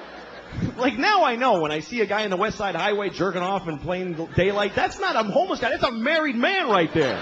[0.78, 3.42] Like now I know when I see a guy in the West Side Highway jerking
[3.42, 7.22] off in plain daylight, that's not a homeless guy, that's a married man right there.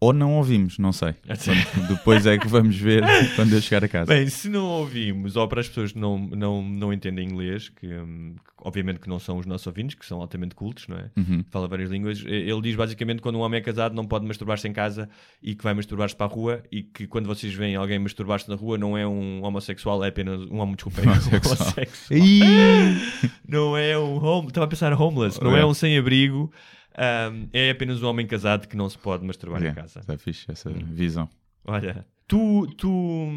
[0.00, 1.12] Ou não ouvimos, não sei.
[1.12, 1.58] Portanto,
[1.88, 3.02] Depois é que vamos ver
[3.34, 4.06] quando eu chegar a casa.
[4.14, 7.86] Bem, se não ouvimos, ou para as pessoas que não, não, não entendem inglês, que,
[7.86, 11.10] hum, que obviamente que não são os nossos ouvintes, que são altamente cultos, não é?
[11.16, 11.44] Uhum.
[11.50, 12.22] Fala várias línguas.
[12.24, 15.08] Ele diz basicamente quando um homem é casado não pode masturbar-se em casa
[15.42, 18.54] e que vai masturbar-se para a rua e que quando vocês veem alguém masturbar-se na
[18.54, 21.56] rua não é um homossexual, é apenas um homem, desculpa, é um Homossexual.
[21.60, 22.18] homossexual.
[23.48, 25.66] não é um home, estava a pensar homeless, não é, É.
[25.66, 26.52] um sem-abrigo,
[26.98, 30.00] hum, é apenas um homem casado que não se pode masturbar em Yeah, casa.
[30.00, 31.28] Está fixe essa visão.
[31.64, 33.28] Olha, tu, tu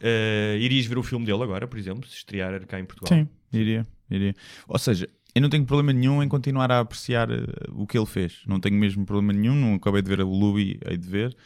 [0.00, 3.18] eh, irias ver o filme dele agora, por exemplo, se estrear cá em Portugal?
[3.18, 4.34] Sim, iria, iria.
[4.66, 8.06] Ou seja, eu não tenho problema nenhum em continuar a apreciar eh, o que ele
[8.06, 8.42] fez.
[8.46, 9.54] Não tenho mesmo problema nenhum.
[9.54, 11.36] Não acabei de ver o Louis, hei de ver.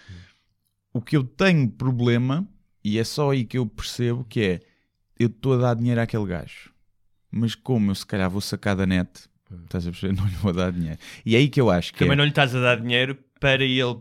[0.93, 2.47] O que eu tenho problema,
[2.85, 4.61] e é só aí que eu percebo, que é
[5.19, 6.73] eu estou a dar dinheiro àquele gajo.
[7.31, 9.29] Mas como eu se calhar vou sacar da net,
[9.65, 10.15] estás a perceber?
[10.21, 10.99] Não lhe vou dar dinheiro.
[11.25, 13.17] E é aí que eu acho que Também é- não lhe estás a dar dinheiro
[13.41, 14.01] para ele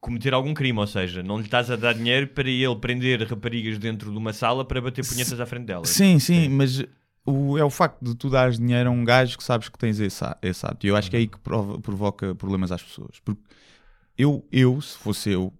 [0.00, 3.78] cometer algum crime, ou seja, não lhe estás a dar dinheiro para ele prender raparigas
[3.78, 5.90] dentro de uma sala para bater punhetas à frente delas.
[5.90, 6.84] Sim, sim, mas
[7.24, 10.00] o, é o facto de tu dares dinheiro a um gajo que sabes que tens
[10.00, 10.84] esse, esse ato.
[10.84, 13.20] E eu acho que é aí que prova- provoca problemas às pessoas.
[13.24, 13.40] Porque
[14.18, 15.52] eu, eu, se fosse eu,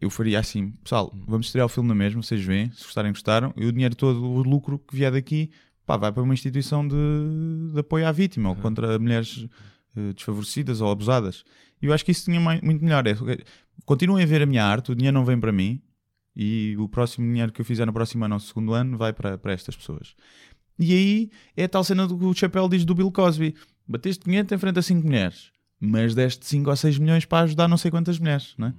[0.00, 3.54] eu faria assim: pessoal, vamos estrear o filme na mesma, vocês veem, se gostarem, gostaram,
[3.56, 5.52] e o dinheiro todo, o lucro que vier daqui,
[5.86, 6.96] pá, vai para uma instituição de,
[7.72, 9.46] de apoio à vítima ou contra mulheres
[9.96, 11.44] eh, desfavorecidas ou abusadas.
[11.82, 13.06] E eu acho que isso tinha mai- muito melhor.
[13.06, 13.16] É,
[13.84, 15.80] continuem a ver a minha arte, o dinheiro não vem para mim,
[16.36, 19.38] e o próximo dinheiro que eu fizer no próximo ano ou segundo ano vai para,
[19.38, 20.14] para estas pessoas.
[20.78, 23.54] E aí é a tal cena do que o Chapéu diz do Bill Cosby:
[23.86, 27.68] bateste 500 em frente a 5 mulheres, mas deste 5 ou 6 milhões para ajudar
[27.68, 28.74] não sei quantas mulheres, não é?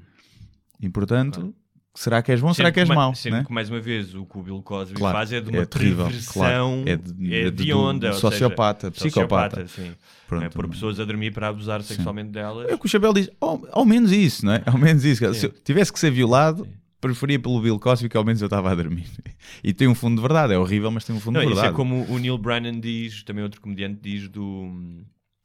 [0.82, 1.56] E portanto,
[1.96, 3.16] será que és bom ou será que és ma- mau?
[3.16, 3.44] Sendo né?
[3.46, 5.66] que, mais uma vez, o que o Bill Cosby Claro, faz é de é uma
[5.66, 6.90] terrível, perversão claro.
[6.90, 8.10] É de- é é de, de- onda.
[8.10, 9.68] do ou seja, sociopata, psicopata.
[9.68, 9.92] sim.
[10.28, 12.70] Pronto, é por pessoas a dormir para abusar sexualmente delas.
[12.70, 14.64] É o que o Chapéu diz: ao, ao menos isso, não é?
[14.66, 15.34] Ao menos isso.
[15.34, 16.68] Se eu tivesse que ser violado,
[17.00, 19.06] preferia pelo Bill Cosby que ao menos eu estava a dormir.
[19.64, 21.56] E tem um fundo de verdade, é horrível, mas tem um fundo Não, de isso
[21.56, 21.74] verdade.
[21.74, 25.04] é como o Neil Brennan diz, também outro comediante diz do hum,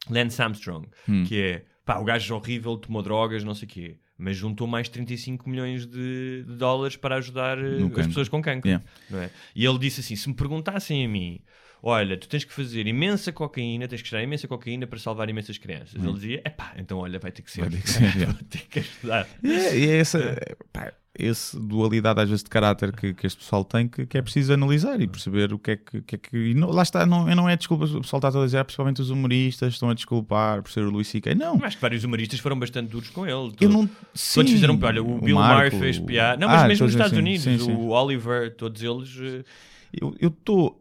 [0.09, 1.25] Lance Armstrong, Hum.
[1.25, 4.67] que é pá, o gajo é horrível, tomou drogas, não sei o quê, mas juntou
[4.67, 8.69] mais 35 milhões de, de dólares para ajudar eh, as pessoas com cancro.
[8.69, 8.85] Yeah.
[9.09, 9.31] não é?
[9.55, 11.41] E ele disse assim: se me perguntassem a mim.
[11.83, 15.57] Olha, tu tens que fazer imensa cocaína, tens que tirar imensa cocaína para salvar imensas
[15.57, 15.95] crianças.
[15.95, 16.05] Hum.
[16.05, 17.63] Ele dizia: epá, então olha, vai ter que ser.
[17.63, 19.27] Vai ter que ser, ter que ajudar.
[19.43, 20.39] É, e é essa,
[20.71, 24.23] pá, essa dualidade às vezes de caráter que, que este pessoal tem que, que é
[24.23, 27.05] preciso analisar e perceber o que é que, que, é que e não- lá está,
[27.05, 29.95] não, não é desculpa, o pessoal está a dizer, ah, principalmente os humoristas estão a
[29.95, 31.35] desculpar por ser o Luís C.K.
[31.35, 33.53] Não, Eu Acho que vários humoristas foram bastante duros com ele.
[33.61, 34.79] eu não Todos sim, fizeram.
[34.81, 36.41] Olha, o Bill Marco, Maher fez piada.
[36.41, 37.73] Não, mas Ah, mesmo nos todos Estados assim, Unidos, sim, sim.
[37.73, 39.17] o Oliver, todos eles.
[39.21, 39.45] eh,
[40.21, 40.81] Eu estou,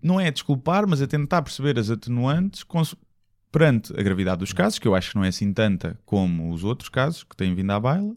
[0.00, 2.64] não é a desculpar, mas a tentar perceber as atenuantes
[3.50, 6.62] perante a gravidade dos casos, que eu acho que não é assim tanta como os
[6.64, 8.14] outros casos que têm vindo à baila,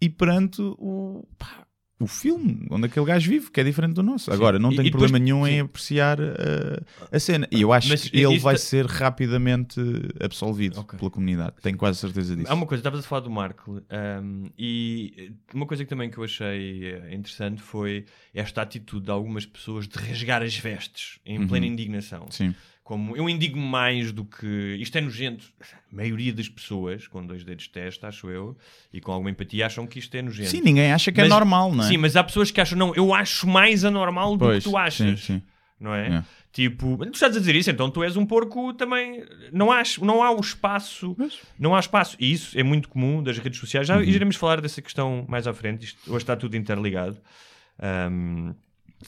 [0.00, 1.64] e perante o, pá,
[2.00, 4.32] o filme onde aquele gajo vive, que é diferente do nosso.
[4.32, 5.60] Agora, não E- tenho e depois- problema nenhum em sim.
[5.60, 7.48] apreciar uh, a cena.
[7.50, 9.80] E eu acho Mas que ele vai ser rapidamente
[10.22, 11.56] absolvido pela comunidade.
[11.60, 12.48] Tenho quase certeza disso.
[12.50, 13.82] Há uma coisa, estavas a falar do Marco,
[14.22, 19.10] um, e uma coisa que também que eu achei eh, interessante foi esta atitude de
[19.10, 21.48] algumas pessoas de rasgar as vestes em Uhum.
[21.48, 22.26] plena indignação.
[22.30, 22.54] Sim.
[22.88, 24.78] Como eu indigno mais do que.
[24.80, 25.44] Isto é nojento.
[25.60, 28.56] A maioria das pessoas, com dois dedos de testa, acho eu,
[28.90, 30.48] e com alguma empatia, acham que isto é nojento.
[30.48, 31.86] Sim, ninguém acha que é normal, não é?
[31.88, 34.74] Sim, mas há pessoas que acham, não, eu acho mais anormal do Pois, que tu
[34.74, 35.20] achas.
[35.20, 35.42] sim, sim.
[35.78, 36.08] não é?
[36.08, 36.24] É.
[36.50, 39.22] Tipo, tu estás a dizer isso, então tu és um porco também.
[39.52, 41.14] Não há, não há o espaço.
[41.58, 42.16] Não há espaço.
[42.18, 43.86] E isso é muito comum das redes sociais.
[43.86, 44.02] Já Uhum.
[44.02, 45.84] iremos falar dessa questão mais à frente.
[45.84, 47.18] Isto, hoje está tudo interligado.
[48.10, 48.54] Um,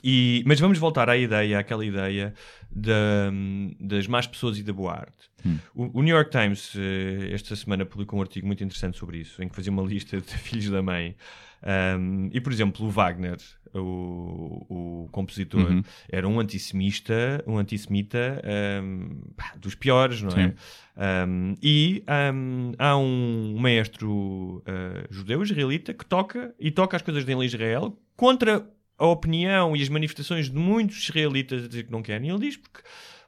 [0.04, 2.32] e, mas vamos voltar à ideia, àquela ideia
[2.70, 3.32] da-
[3.80, 5.28] das más pessoas e da boa arte.
[5.44, 5.58] Hum.
[5.74, 9.42] O, o New York Times, eh, esta semana, publicou um artigo muito interessante sobre isso,
[9.42, 11.16] em que fazia uma lista de filhos da mãe.
[11.98, 13.36] Um, e, por exemplo, o Wagner,
[13.74, 15.82] o, o compositor, Uhum.
[16.10, 18.42] era um antissemita, um antissemita
[18.82, 19.20] um,
[19.58, 20.48] dos piores, não é?
[20.48, 20.54] Sim.
[21.28, 22.02] Um, e
[22.34, 24.10] um, há um maestro
[24.66, 28.66] uh, judeu israelita que toca e toca as coisas dele em Israel contra
[29.00, 32.28] a opinião e as manifestações de muitos israelitas a dizer que não querem.
[32.28, 32.82] E ele diz porque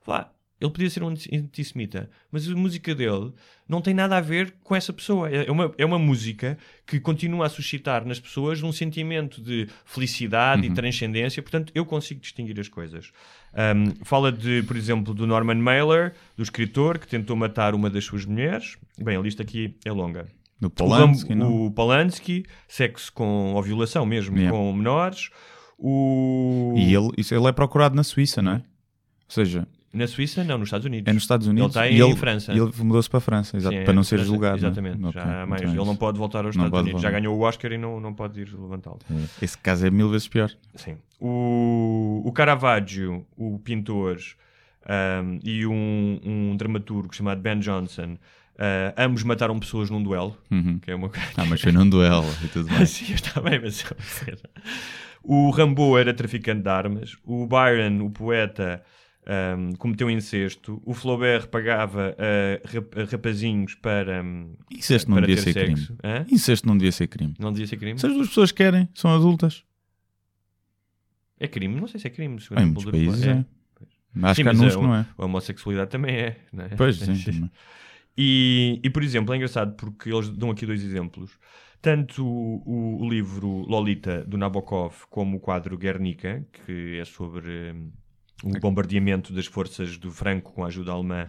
[0.07, 0.31] lá,
[0.61, 3.33] ele podia ser um anti- antissemita, mas a música dele
[3.69, 5.29] não tem nada a ver com essa pessoa.
[5.29, 6.57] É é uma, é uma música
[6.87, 11.43] que continua a suscitar nas pessoas um sentimento de felicidade e transcendência.
[11.43, 13.11] Portanto, eu consigo distinguir as coisas.
[13.55, 18.05] Um, fala de, por exemplo, do Norman Mailer, do escritor que tentou matar uma das
[18.05, 18.77] suas mulheres.
[18.99, 20.27] Bem, a lista aqui é longa.
[20.61, 21.67] Do O Polanski, Ram- não?
[21.67, 24.57] o Polanski, sexo com ou violação mesmo Yeah.
[24.57, 25.29] com menores.
[25.85, 28.57] O E ele, isso, ele é procurado na Suíça, não é?
[28.57, 28.63] Ou
[29.29, 31.11] seja, na Suíça, não, nos Estados Unidos.
[31.11, 31.77] é nos Estados Unidos.
[31.77, 32.53] Ele está e em ele, França.
[32.53, 34.55] E ele mudou-se para a França, exato, Sim, para é, não ser França, julgado.
[34.55, 34.59] é?
[34.59, 35.05] Exatamente.
[35.05, 35.63] Ok, Já há mais.
[35.63, 37.03] Ele não pode voltar aos Não Estados Unidos.
[37.03, 37.21] Já voltar.
[37.21, 39.01] ganhou o Oscar e não, não pode ir levantá-lo.
[39.41, 40.51] Esse caso é mil vezes pior.
[40.77, 40.97] Sim.
[41.21, 44.17] O, o Caravaggio, o pintor,
[44.89, 50.37] um, e um, um dramaturgo chamado Ben Johnson, uh, ambos mataram pessoas num duelo.
[50.51, 50.79] Uhum.
[50.79, 51.11] Que é uma.
[51.37, 52.87] Ah, mas foi num duelo e tudo bem.
[52.87, 53.85] Sim, está bem, mas.
[55.23, 57.17] O Rambo era traficante de armas.
[57.25, 58.83] O Byron, o poeta,
[59.57, 60.83] um, cometeu incesto.
[60.85, 64.23] O Flaubert pagava a rapazinhos para.
[64.23, 65.87] um, Incesto não para devia ser sexo.
[65.87, 65.99] crime.
[66.03, 66.27] Hã?
[66.31, 67.35] Incesto não devia ser crime.
[67.39, 67.99] Não devia ser crime?
[67.99, 69.65] Se as duas pessoas querem, são adultas.
[71.39, 71.81] É crime?
[71.81, 72.35] Não sei se é crime.
[72.35, 73.37] Em muitos cultura países popular.
[73.39, 73.63] é.
[74.27, 75.07] Acho Sim, que há que não é.
[75.17, 76.37] A homossexualidade também é.
[76.53, 76.69] não é?
[76.69, 77.51] Pois, sim, também.
[78.17, 81.31] E, e, por exemplo, é engraçado porque eles dão aqui dois exemplos.
[81.83, 87.91] Tanto o, o livro Lolita, do Nabokov, como o quadro Guernica, que é sobre hum,
[88.45, 91.29] o bombardeamento das forças do Franco com a ajuda alemã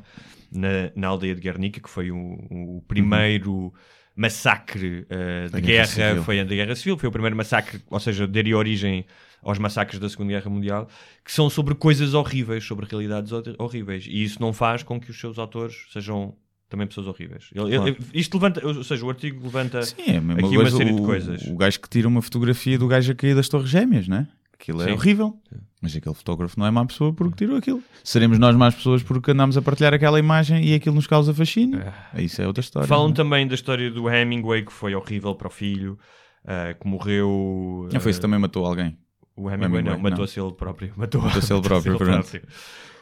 [0.51, 2.17] na, na aldeia de Guernica, que foi o,
[2.51, 3.73] o primeiro
[4.15, 6.23] massacre uh, Da de Guerra Civil.
[6.23, 9.05] foi a Guerra Civil, foi o primeiro massacre, ou seja, daria origem
[9.41, 10.87] aos massacres da Segunda Guerra Mundial,
[11.25, 14.05] que são sobre coisas horríveis, sobre realidades hor- horríveis.
[14.07, 16.35] E isso não faz com que os seus autores sejam
[16.73, 17.49] também pessoas horríveis.
[17.53, 17.97] Ele- ele- Claro.
[18.15, 21.43] isto levanta, ou seja, o artigo levanta Sim, é aqui uma série o, de coisas.
[21.43, 24.27] O gajo que tira uma fotografia do gajo a cair das Torres Gêmeas, não é?
[24.59, 24.91] Aquilo é Sim.
[24.93, 25.37] horrível.
[25.81, 27.83] Mas aquele fotógrafo não é má pessoa porque tirou aquilo.
[28.03, 31.79] Seremos nós más pessoas porque andamos a partilhar aquela imagem e aquilo nos causa fascínio.
[32.17, 32.87] Isso é outra história.
[32.87, 33.15] Falam não é?
[33.15, 35.99] também da história do Hemingway, que foi horrível para o filho,
[36.45, 37.87] ah, que morreu.
[37.93, 38.97] Ah, foi isso ah, também matou alguém.
[39.35, 40.93] O Hemingway, não, Hemingway, matou-se ele próprio.
[40.95, 42.41] Matou- Matou-se ele próprio, matou-se ele próprio.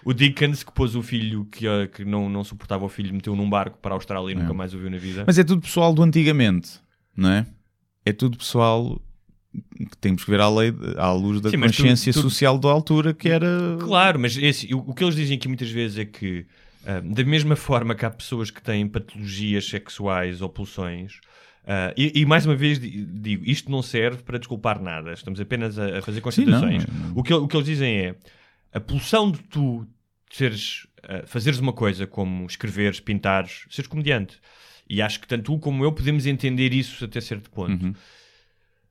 [0.04, 3.36] O Dickens, que pôs o filho que, ah, que não, não suportava o filho, meteu
[3.36, 4.54] num barco para a Austrália e nunca É.
[4.56, 5.24] mais o viu na vida.
[5.28, 6.80] Mas é tudo pessoal do antigamente,
[7.16, 7.46] não é?
[8.06, 9.00] É tudo pessoal
[9.90, 12.58] que temos que ver à, lei, à luz da Sim, mas tu- consciência tu- social
[12.58, 13.78] da altura que era.
[13.80, 16.46] Claro, mas esse, o, o que eles dizem aqui muitas vezes é que,
[16.86, 21.20] ah, da mesma forma que há pessoas que têm patologias sexuais ou pulsões,
[21.68, 25.40] ah, e, e mais uma vez di- digo, isto não serve para desculpar nada, estamos
[25.40, 26.86] apenas a, a fazer constatações.
[26.88, 27.18] não, não.
[27.18, 28.16] O, que, o que eles dizem é
[28.74, 29.88] a pulsão de tu
[30.32, 34.40] seres, ah, fazeres uma coisa como escreveres, pintares, seres comediante.
[34.90, 37.94] E acho que tanto tu como eu podemos entender isso até certo ponto Uhum.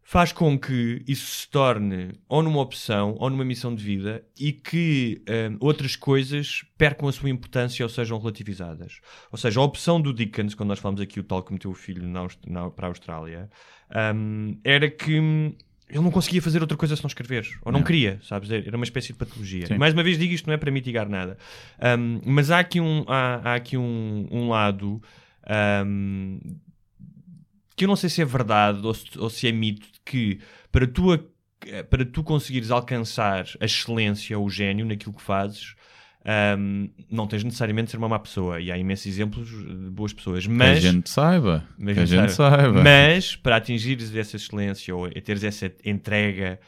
[0.03, 4.53] faz com que isso se torne ou numa opção ou numa missão de vida e
[4.53, 9.01] que hum, outras coisas percam a sua importância ou sejam relativizadas.
[9.31, 11.75] Ou seja, a opção do Dickens, quando nós falamos aqui o tal que meteu o
[11.75, 13.49] filho na na- para a Austrália,
[14.15, 15.55] hum, era que hum,
[15.91, 17.47] ele não conseguia fazer outra coisa se não escrever.
[17.63, 17.87] Ou não Não.
[17.87, 18.51] queria, sabes?
[18.51, 19.67] Era uma espécie de patologia.
[19.67, 19.75] Sim.
[19.75, 21.37] E mais uma vez digo isto não é para mitigar nada.
[21.99, 25.03] Hum, mas há aqui um, há, há aqui um, um lado
[25.87, 26.39] hum,
[27.77, 30.39] que eu não sei se é verdade ou se, ou se é mito de que
[30.71, 31.19] para tu,
[31.89, 35.75] para tu conseguires alcançar a excelência ou o gênio naquilo que fazes,
[36.25, 38.61] ahm, não tens necessariamente de ser uma má pessoa.
[38.61, 40.47] E há imensos exemplos de boas pessoas.
[40.47, 41.65] Que a Mas, gente saiba.
[41.79, 42.57] mas que a gente sabe.
[42.63, 42.83] saiba.
[42.83, 46.59] Mas para atingires essa excelência ou teres essa entrega.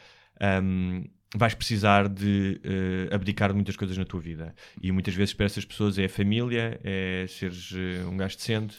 [0.41, 4.55] ahm, vais precisar de eh, abdicar de muitas coisas na tua vida.
[4.83, 8.77] E muitas vezes para essas pessoas é a família, é seres eh, um gajo decente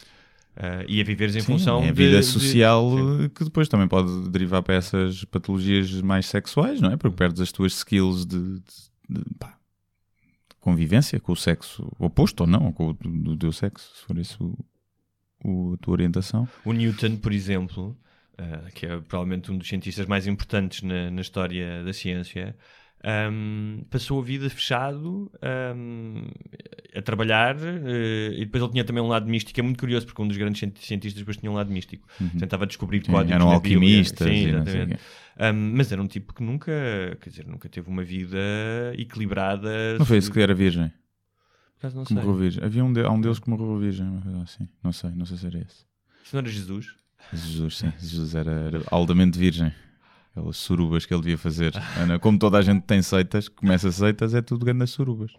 [0.55, 2.91] eh, e a viveres em Sim, função é a de- vida de- social
[3.23, 6.95] eh, que depois também pode derivar para essas patologias mais sexuais, não é?
[6.95, 8.59] Porque perdes as tuas skills de, de-
[9.09, 9.62] de, pá, de
[10.63, 14.57] convivência com o sexo oposto ou não, com o do teu sexo, se for isso
[15.43, 16.47] o- a tua orientação.
[16.65, 17.97] O Newton, por exemplo,
[18.39, 22.55] uh, que é provavelmente um dos cientistas mais importantes na, na história da ciência,
[23.05, 25.29] Um, passou a vida fechado
[25.75, 26.23] um,
[26.95, 29.59] a trabalhar uh, e depois ele tinha também um lado místico.
[29.59, 32.07] É muito curioso porque um dos grandes cientistas depois tinha um lado místico.
[32.21, 32.29] Uhum.
[32.39, 33.35] Tentava descobrir Sim, códigos.
[33.35, 34.99] eram alquimistas Sim, exatamente.
[35.37, 36.71] Um, mas era um tipo que nunca,
[37.19, 38.37] quer dizer, nunca teve uma vida
[38.97, 39.97] equilibrada.
[39.97, 40.87] Não foi esse que era virgem?
[40.87, 42.33] Por acaso não Que sei.
[42.37, 42.63] virgem.
[42.63, 44.07] Havia um, de, há um deus que morreu virgem,
[44.41, 44.69] assim.
[44.81, 45.85] Não sei, não sei se era esse.
[46.23, 46.95] Se não era Jesus?
[47.33, 47.91] Jesus, sim.
[47.99, 49.73] Jesus era, era altamente virgem.
[50.35, 51.73] Aquelas surubas que ele devia fazer.
[51.97, 55.31] Ana, Como toda a gente tem seitas, começa seitas, é tudo grandes surubas.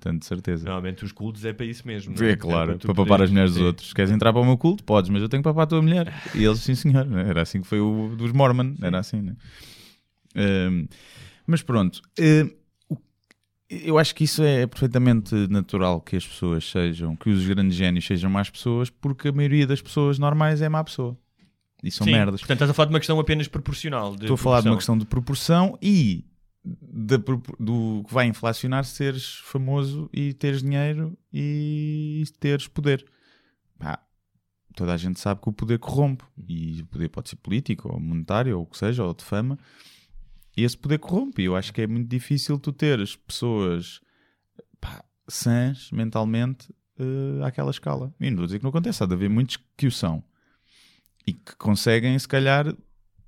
[0.00, 0.64] Portanto, de certeza.
[0.64, 2.14] Normalmente os cultos é para isso mesmo.
[2.18, 3.92] não É claro, tu para papar poderes- as mulheres dos outros.
[3.92, 4.82] Queres entrar para o meu culto?
[4.84, 6.12] Podes, mas eu tenho que papar a tua mulher.
[6.34, 7.06] E eles, sim senhor.
[7.18, 8.74] Era assim que foi o dos Mormon.
[8.82, 9.36] Era assim, né?
[10.34, 10.88] Hum,
[11.46, 12.00] mas pronto.
[12.88, 12.96] o-
[13.68, 18.04] eu acho que isso é perfeitamente natural que as pessoas sejam, que os grandes génios
[18.06, 21.16] sejam más pessoas, porque a maioria das pessoas normais é má pessoa.
[21.82, 22.40] E são Sim, merdas.
[22.40, 24.14] Portanto, estás a falar de uma questão apenas proporcional.
[24.14, 26.24] Estou a falar de uma questão de proporção e
[26.64, 27.16] da
[27.58, 33.04] do que vai inflacionar seres famoso e teres dinheiro e teres poder.
[33.78, 33.98] Pá,
[34.76, 37.98] toda a gente sabe que o poder corrompe e o poder pode ser político ou
[37.98, 39.58] monetário ou o que seja, ou de fama.
[40.56, 41.42] E esse poder corrompe.
[41.42, 44.00] E eu acho que é muito difícil tu teres pessoas
[44.80, 48.14] pá, sãs mentalmente eh, àquela escala.
[48.20, 50.22] E não vou dizer que não acontece, há de haver muitos que o são
[51.26, 52.74] e que conseguem, se calhar,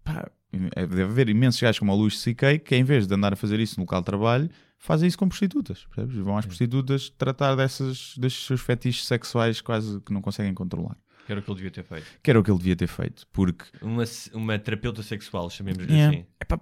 [0.03, 0.31] pá,
[0.77, 2.59] é, deve haver imensos gajos como a Luís C.K.
[2.61, 5.29] que em vez de andar a fazer isso no local de trabalho, fazem isso com
[5.29, 5.85] prostitutas.
[5.87, 6.17] percebes?
[6.23, 10.97] Vão às prostitutas tratar dessas, desses seus fetiches sexuais quase que não conseguem controlar.
[11.27, 12.07] Que era o que ele devia ter feito.
[12.23, 13.27] Que era o que ele devia ter feito.
[13.33, 16.17] Porque, Uma, uma terapeuta sexual, chamemos-lhe Yeah.
[16.19, 16.27] assim.
[16.41, 16.61] Epá,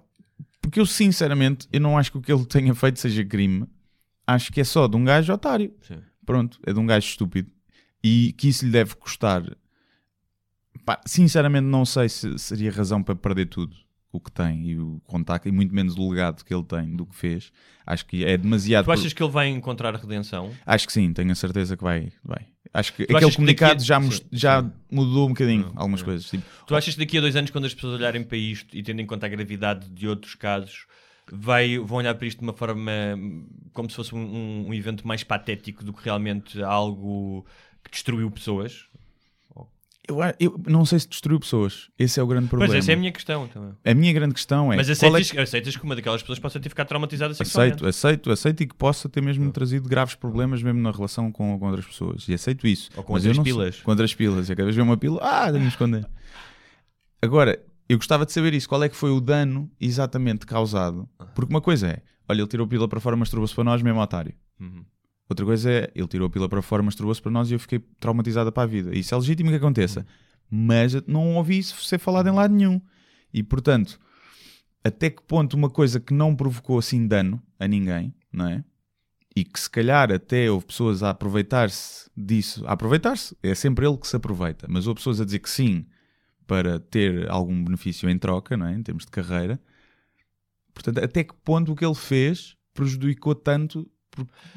[0.61, 3.67] porque eu sinceramente eu não acho que o que ele tenha feito seja crime.
[4.25, 5.73] Acho que é só de um gajo otário.
[5.81, 5.97] Sim.
[6.25, 7.51] Pronto, é de um gajo estúpido.
[8.01, 9.43] E que isso lhe deve custar.
[10.85, 13.75] Pá, sinceramente, não sei se seria razão para perder tudo
[14.11, 17.05] o que tem e o contacto, e muito menos o legado que ele tem do
[17.05, 17.51] que fez.
[17.85, 18.85] Acho que é demasiado.
[18.85, 20.51] Tu achas que ele vai encontrar redenção?
[20.65, 22.11] Acho que sim, tenho a certeza que vai.
[22.23, 22.45] vai.
[22.73, 25.73] Acho que Tu aquele achas que a- comunicado já, Sim, já mudou um bocadinho Não,
[25.75, 26.05] algumas não.
[26.05, 26.29] coisas.
[26.29, 28.83] Tipo, Tu achas que daqui a dois anos, quando as pessoas olharem para isto e
[28.83, 30.85] tendo em conta a gravidade de outros casos,
[31.31, 32.91] vai, vão olhar para isto de uma forma
[33.73, 37.45] como se fosse um- um evento mais patético do que realmente algo
[37.83, 38.85] que destruiu pessoas?
[40.07, 41.89] Eu, eu não sei se destruiu pessoas.
[41.97, 42.73] Esse é o grande problema.
[42.73, 43.73] Pois essa é a minha questão também.
[43.85, 44.75] A minha grande questão é.
[44.75, 47.75] Mas é aceitas, que- aceitas que uma daquelas pessoas possa ter ficado traumatizada sexualmente?
[47.75, 51.57] Aceito, aceito, aceito e que possa ter mesmo trazido graves problemas mesmo na relação com,
[51.57, 52.27] com outras pessoas.
[52.27, 52.89] E aceito isso.
[52.97, 53.79] Ou com Mas outras eu sei- pilas.
[53.81, 54.49] Com outras pilas.
[54.49, 56.05] E cada vez vê uma pila, ah, tenho de esconder.
[57.21, 58.67] Agora, eu gostava de saber isso.
[58.67, 61.07] Qual é que foi o dano exatamente causado?
[61.35, 63.99] Porque uma coisa é, olha, ele tirou a pila para fora, masturbou-se para nós, mesmo
[64.01, 64.33] otário.
[64.59, 64.83] Uhum.
[65.33, 67.79] Outra coisa é, ele tirou a pila para fora, masturbou-se para nós e eu fiquei
[67.99, 68.95] traumatizada para a vida.
[68.95, 70.05] Isso é legítimo que aconteça.
[70.47, 72.79] Mas não ouvi isso ser falado em lado nenhum.
[73.33, 73.99] E, portanto,
[74.83, 78.63] até que ponto uma coisa que não provocou assim dano a ninguém, não é?
[79.35, 83.97] E que se calhar até houve pessoas a aproveitar-se disso, a aproveitar-se, é sempre ele
[83.97, 85.87] que se aproveita, mas houve pessoas a dizer que sim
[86.45, 88.73] para ter algum benefício em troca, não é?
[88.75, 89.59] Em termos de carreira.
[90.75, 93.89] Portanto, até que ponto o que ele fez prejudicou tanto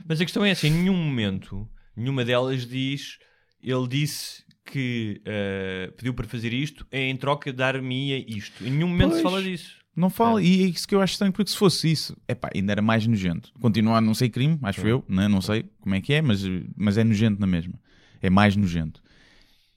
[0.06, 3.18] Mas a questão é assim, em nenhum momento, nenhuma delas diz,
[3.62, 8.64] ele disse que eh, pediu para fazer isto, é em troca dar-me isto.
[8.66, 9.22] Em nenhum momento se Pois.
[9.22, 9.76] fala disso.
[9.94, 12.70] Não fala, e é isso que eu acho estranho, porque se fosse isso, epá, ainda
[12.72, 13.50] era mais nojento.
[13.60, 15.26] Continuar não ser crime, acho eu, né?
[15.26, 16.42] não sei como é que é, mas,
[16.76, 17.80] mas é nojento na mesma.
[18.20, 19.00] É mais nojento.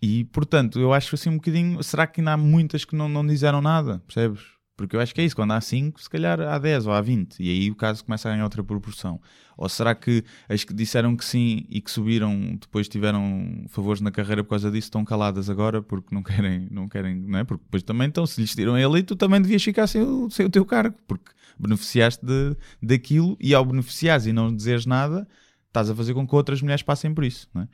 [0.01, 1.82] E portanto, eu acho assim um bocadinho.
[1.84, 3.99] Será que ainda há muitas que não, não disseram nada?
[4.07, 4.41] Percebes?
[4.80, 7.01] Porque eu acho que é isso, quando há 5, se calhar há 10 ou há
[7.01, 9.19] 20, e aí o caso começa a ganhar outra proporção.
[9.57, 14.09] Ou será que as que disseram que sim e que subiram, depois tiveram favores na
[14.09, 17.43] carreira por causa disso, estão caladas agora porque não querem, não querem, não é?
[17.43, 20.45] Porque depois também, então, se lhes tiram ele, tu também devias ficar sem o, sem
[20.45, 25.27] o teu cargo, porque beneficiaste de, daquilo e ao beneficiares e não dizeres nada,
[25.67, 27.67] estás a fazer com que outras mulheres passem por isso, não é?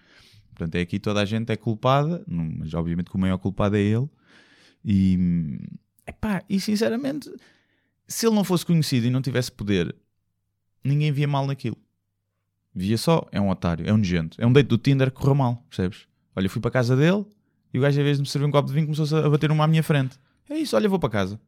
[0.55, 3.81] Portanto, é aqui toda a gente é culpada, mas obviamente que o maior culpado é
[3.81, 4.09] ele.
[4.83, 5.59] E,
[6.07, 7.31] epá, e sinceramente,
[8.07, 9.95] se ele não fosse conhecido e não tivesse poder,
[10.83, 11.77] ninguém via mal naquilo.
[12.73, 14.39] Via só, é um otário, é um nojento.
[14.41, 16.07] É um date do Tinder que correu mal, percebes?
[16.35, 17.25] Olha, eu fui para a casa dele
[17.73, 19.49] e o gajo, em vez de me servir um copo de vinho, começou a bater
[19.51, 20.19] uma à minha frente.
[20.49, 21.39] É isso, olha, vou para casa.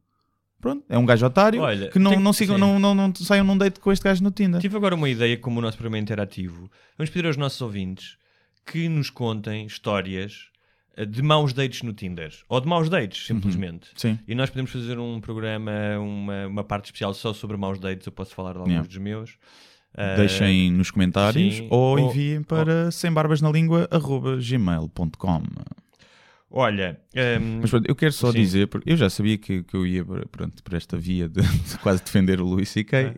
[0.59, 3.45] Pronto, é um gajo otário Olha, que não, tem- não, sigam, não, não, não saiam
[3.45, 4.59] num date com este gajo no Tinder.
[4.59, 6.71] Tive agora uma ideia como o nosso programa interativo.
[6.97, 8.17] Vamos pedir aos nossos ouvintes
[8.65, 10.49] que nos contem histórias
[11.05, 12.33] de maus dates no Tinder.
[12.49, 13.87] Ou de maus dates, simplesmente.
[13.95, 14.17] Sim.
[14.27, 18.05] E nós podemos fazer um programa, uma, uma parte especial só sobre maus dates.
[18.05, 18.87] Eu posso falar de alguns Yeah.
[18.87, 19.37] dos meus.
[20.15, 25.41] Deixem nos comentários sim, ou ou- enviem para sembarbasnalingua.gmail.com
[26.49, 26.97] Olha,
[27.41, 28.37] hum, Mas pronto, eu quero só Sim.
[28.39, 31.77] dizer, porque eu já sabia que, que eu ia pronto, por esta via de, de
[31.79, 33.13] quase defender o Luís C.K.,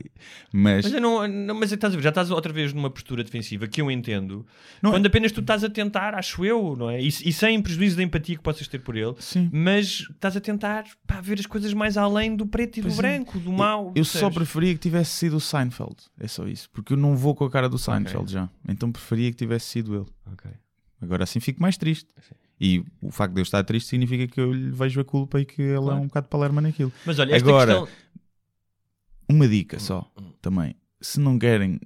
[0.52, 3.24] mas, Mas, eu não, não- mas estás a ver, já estás outra vez numa postura
[3.24, 4.46] defensiva que eu entendo,
[4.82, 7.00] Não é- quando apenas tu estás a tentar, acho eu, não é?
[7.00, 9.48] E, e sem prejuízo da empatia que possas ter por ele, Sim.
[9.54, 12.98] mas estás a tentar pá, ver as coisas mais além do preto e do Pois
[12.98, 13.02] é.
[13.02, 13.92] branco, do mau.
[13.96, 14.36] eu só percebes?
[14.38, 15.96] preferia que tivesse sido o Seinfeld.
[16.20, 16.68] É só isso.
[16.74, 18.50] Porque eu não vou com a cara do Seinfeld já.
[18.68, 20.06] Então preferia que tivesse sido ele.
[20.34, 20.50] Ok.
[21.00, 22.08] Agora assim fico mais triste.
[22.60, 25.46] E o facto de eu estar triste significa que eu lhe vejo a culpa e
[25.46, 26.02] que ele é Claro.
[26.02, 26.92] um bocado palerma naquilo.
[27.06, 27.98] Mas olha, esta Agora, questão.
[29.30, 30.76] Uma dica só, Hum, também.
[31.00, 31.80] Se não querem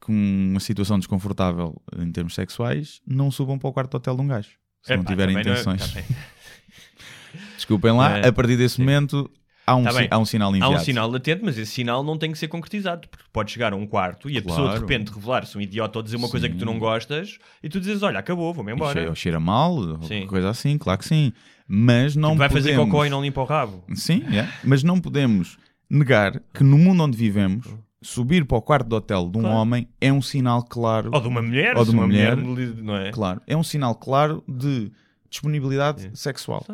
[0.00, 4.26] com uma situação desconfortável em termos sexuais, não subam para o quarto hotel de um
[4.26, 4.50] gajo.
[4.82, 5.94] Se não tiverem também não é- intenções.
[7.56, 8.28] Desculpem lá, É.
[8.28, 9.30] a partir desse momento
[9.66, 10.74] há um, Tá si- há um sinal Há enviado.
[10.74, 13.76] um sinal latente, mas esse sinal não tem que ser concretizado, porque pode chegar a
[13.76, 14.80] um quarto e a pessoa de Claro.
[14.80, 16.64] repente revelar-se um idiota ou dizer uma coisa que tu Sim.
[16.66, 18.92] não gostas e tu dizes: Olha, acabou, vou-me embora.
[18.98, 20.26] cheira, cheira mal, Sim.
[20.26, 21.32] coisa assim, claro que sim.
[21.66, 22.70] Mas não Tipo, vai podemos...
[22.70, 23.84] fazer cocó e não limpa o rabo.
[23.94, 24.46] Sim, é.
[24.62, 25.56] mas não podemos
[25.88, 27.66] negar que no mundo onde vivemos,
[28.02, 29.56] subir para o quarto de hotel de um Claro.
[29.56, 31.10] homem é um sinal claro.
[31.12, 32.36] Ou de uma mulher, Ou de se uma mulher.
[32.36, 33.10] não é?
[33.10, 34.92] Claro, é um sinal claro de
[35.34, 36.64] disponibilidade sexual.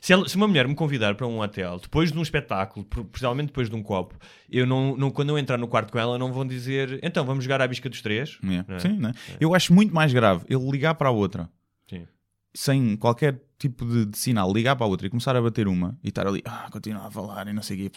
[0.00, 3.46] Se, ela- se uma mulher me convidar para um hotel depois de um espetáculo, principalmente
[3.48, 4.14] depois de um copo,
[4.50, 7.44] eu não, não- quando eu entrar no quarto com ela, não vão dizer então vamos
[7.44, 8.38] jogar à bisca dos três.
[8.42, 8.46] É.
[8.68, 8.78] Não é?
[8.78, 9.12] Sim, né?
[9.40, 11.48] Eu acho muito mais grave ele ligar para a outra
[11.88, 12.06] Sim.
[12.54, 15.96] sem qualquer tipo de, de sinal, ligar para a outra e começar a bater uma
[16.02, 17.96] e estar ali, ah, continuar a falar e não sei o quê.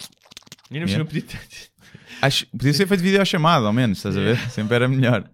[0.72, 1.04] E não Yeah.
[1.04, 1.28] yeah.
[1.28, 1.70] pedir
[2.22, 4.38] Acho, podia ser feito videochamada, ao menos, estás a ver?
[4.50, 5.30] Sempre era melhor.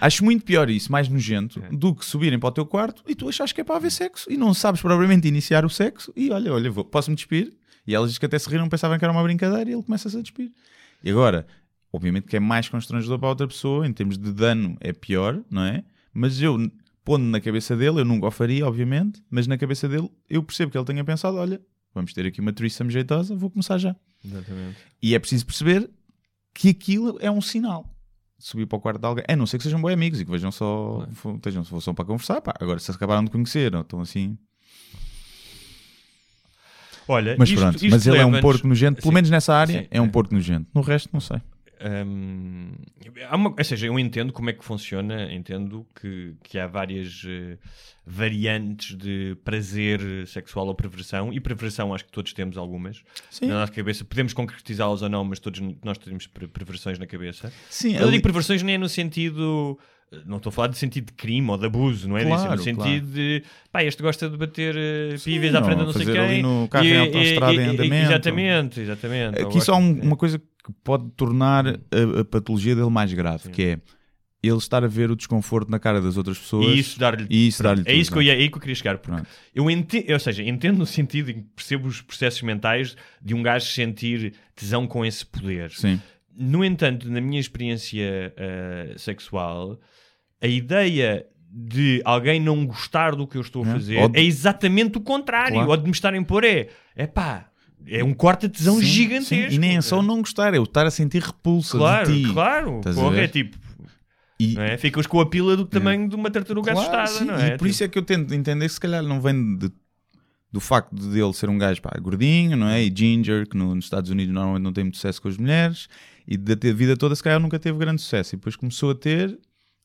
[0.00, 3.28] Acho muito pior isso, mais nojento, do que subirem para o teu quarto e tu
[3.28, 6.52] achas que é para haver sexo e não sabes propriamente iniciar o sexo e olha,
[6.52, 7.52] olha, posso-me despir?
[7.86, 10.20] E elas que até se riram, pensavam que era uma brincadeira e ele começa-se a
[10.20, 10.50] despir.
[11.02, 11.46] E agora,
[11.92, 15.40] obviamente que é mais constrangedor para a outra pessoa, em termos de dano é pior,
[15.50, 15.84] não é?
[16.12, 16.70] Mas eu,
[17.04, 20.70] pondo na cabeça dele, eu nunca o faria, obviamente, mas na cabeça dele eu percebo
[20.72, 21.60] que ele tenha pensado, olha,
[21.94, 23.94] vamos ter aqui uma threesome jeitosa, vou começar já.
[24.24, 24.76] Exatamente.
[25.02, 25.88] E é preciso perceber
[26.54, 27.88] que aquilo é um sinal.
[28.42, 30.30] Subir para o quarto de alguém, a não ser que sejam bons amigos e que
[30.30, 32.40] vejam só, fo- estejam só para conversar.
[32.40, 32.54] Pá.
[32.58, 34.38] Agora, se acabaram de conhecer, ou estão assim.
[37.06, 39.14] Olha, Mas isto- pronto, isto mas ele é um porco nojento, pelo Sim.
[39.14, 40.66] menos nessa área, Sim, é um porco nojento.
[40.74, 41.40] No resto, não sei.
[41.82, 42.72] Hum,
[43.32, 47.56] uma- ou seja, eu entendo como é que funciona, entendo que, que há várias eh,
[48.06, 53.46] variantes de prazer sexual ou perversão, e perversão acho que todos temos algumas Sim.
[53.46, 54.04] na nossa cabeça.
[54.04, 57.52] Podemos concretizá-las ou não, mas todos nós temos per- perversões na cabeça.
[57.70, 59.78] Sim, eu ali- digo perversões nem é no sentido.
[60.26, 62.34] Não estou a falar de sentido de crime ou de abuso, não é disso?
[62.34, 65.80] Claro, no sentido de pá, este gosta de bater uh, Sim, píveis à frente de
[65.82, 66.18] ou não sei quem.
[66.18, 67.94] ali no carro em autoestrada em andamento.
[68.10, 69.40] Exatamente, exatamente.
[69.40, 73.62] Aqui só um- uma coisa que pode tornar a, a patologia dele mais grave, que
[73.62, 73.78] é
[74.42, 77.26] ele estar a ver o desconforto na cara das outras pessoas E isso dar-lhe.
[77.62, 78.96] dar-lhe É isso que eu, tudo, ia, é aí que eu queria chegar.
[78.96, 79.28] Porque Pronto.
[79.54, 83.42] eu entendo, ou seja, entendo no sentido em que percebo os processos mentais de um
[83.42, 85.70] gajo sentir tesão com esse poder.
[85.72, 86.00] Sim.
[86.34, 89.78] No entanto, na minha experiência ah, sexual,
[90.40, 93.72] a ideia de alguém não gostar do que eu estou a É.
[93.72, 95.54] fazer de- é exatamente o contrário.
[95.54, 95.70] Claro.
[95.70, 97.49] Ou de me estarem a pôr é, é pá,
[97.86, 99.50] é um corte de tesão Sim, gigantesco.
[99.50, 99.54] sim.
[99.54, 102.32] E nem é só não gostar, é o estar a sentir repulsa Claro, de ti.
[102.32, 102.80] claro.
[102.84, 103.56] A Porra, é tipo,
[104.38, 104.76] E, não é?
[104.78, 107.54] ficas com a pila do tamanho de uma tartaruga Claro, assustada, sim, não é?
[107.54, 109.70] E por isso é que eu tento entender que se calhar não vem de-
[110.52, 112.82] do facto de ele ser um gajo pá, gordinho, não é?
[112.82, 115.88] E ginger, que no- nos Estados Unidos normalmente não tem muito sucesso com as mulheres,
[116.26, 118.34] e da vida toda se calhar nunca teve grande sucesso.
[118.34, 119.38] E depois começou a ter,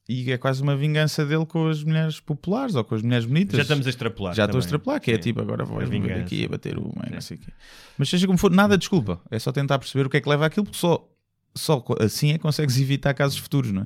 [0.07, 3.57] e é quase uma vingança dele com as mulheres populares ou com as mulheres bonitas.
[3.57, 4.35] Já estamos a extrapolar.
[4.35, 7.21] Já estou a extrapolar, que é tipo, agora vou vir aqui a bater uma, não
[7.21, 7.51] sei o quê.
[7.97, 9.19] Mas seja como for, nada desculpa.
[9.31, 11.09] É só tentar perceber o que é que leva àquilo, porque só,
[11.55, 13.85] só assim é que consegues evitar casos futuros, não é?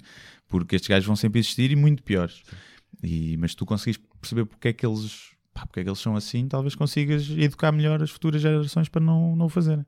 [0.50, 2.42] Porque estes gajos vão sempre existir e muito piores.
[3.02, 5.32] E, mas tu conseguis perceber porque é que eles.
[5.54, 9.02] pá, porque é que eles são assim, talvez consigas educar melhor as futuras gerações para
[9.02, 9.86] não, não o fazerem.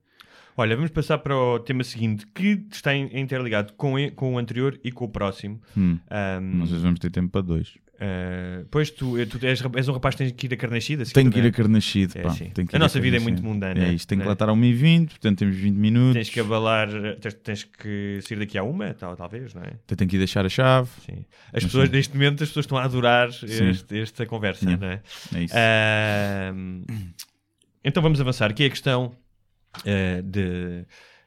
[0.57, 4.79] Olha, vamos passar para o tema seguinte, que está in- interligado com, com o anterior
[4.83, 5.61] e com o próximo.
[5.77, 5.97] Hum.
[6.09, 7.77] Ahm, Nós vamos ter tempo para dois.
[7.99, 11.03] ah, pois tu, tu és, és um rapaz que tens que ir a carnascida?
[11.03, 11.47] assim, Tenho que ir é?
[11.47, 12.17] a carnascido.
[12.17, 12.29] É pá.
[12.29, 12.51] assim.
[12.73, 14.27] A nossa vida é muito mundana, É isto, tem que né?
[14.27, 16.13] lá estar ao 1h20, portanto temos 20 minutos.
[16.13, 16.89] Tens que abalar,
[17.21, 19.73] tens, tens que sair daqui a uma, tal, talvez, não é?
[19.89, 20.89] Eu tenho que ir deixar a chave.
[21.05, 21.25] Sim.
[21.47, 21.95] As Mas pessoas, sim.
[21.95, 24.85] neste momento, as pessoas estão a adorar este- esta conversa, Yeah.
[24.85, 25.01] não é?
[25.39, 25.55] É isso.
[25.55, 26.83] Ahm,
[27.83, 29.11] então vamos avançar, que é a questão
[29.75, 30.85] ah, de,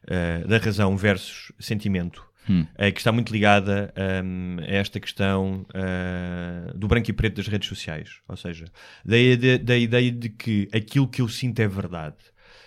[0.08, 2.24] ah, da razão versus sentimento.
[2.46, 2.66] Hum.
[2.76, 7.46] eh, que está muito ligada ahm, a esta questão ah, do branco e preto das
[7.48, 8.20] redes sociais.
[8.28, 8.66] Ou seja,
[9.02, 12.16] da, ide- da ideia de que aquilo que eu sinto é verdade.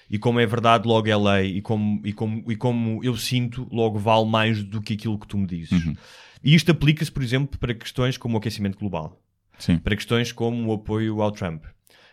[0.10, 1.58] E como é verdade, logo é lei.
[1.58, 5.28] E como, e como, e como eu sinto, logo vale mais do que aquilo que
[5.28, 5.86] tu me dizes.
[5.86, 5.96] Uhum.
[6.44, 9.22] E isto aplica-se, por exemplo, para questões como o aquecimento global.
[9.60, 9.78] Sim.
[9.78, 11.66] Para questões como o apoio ao Trump.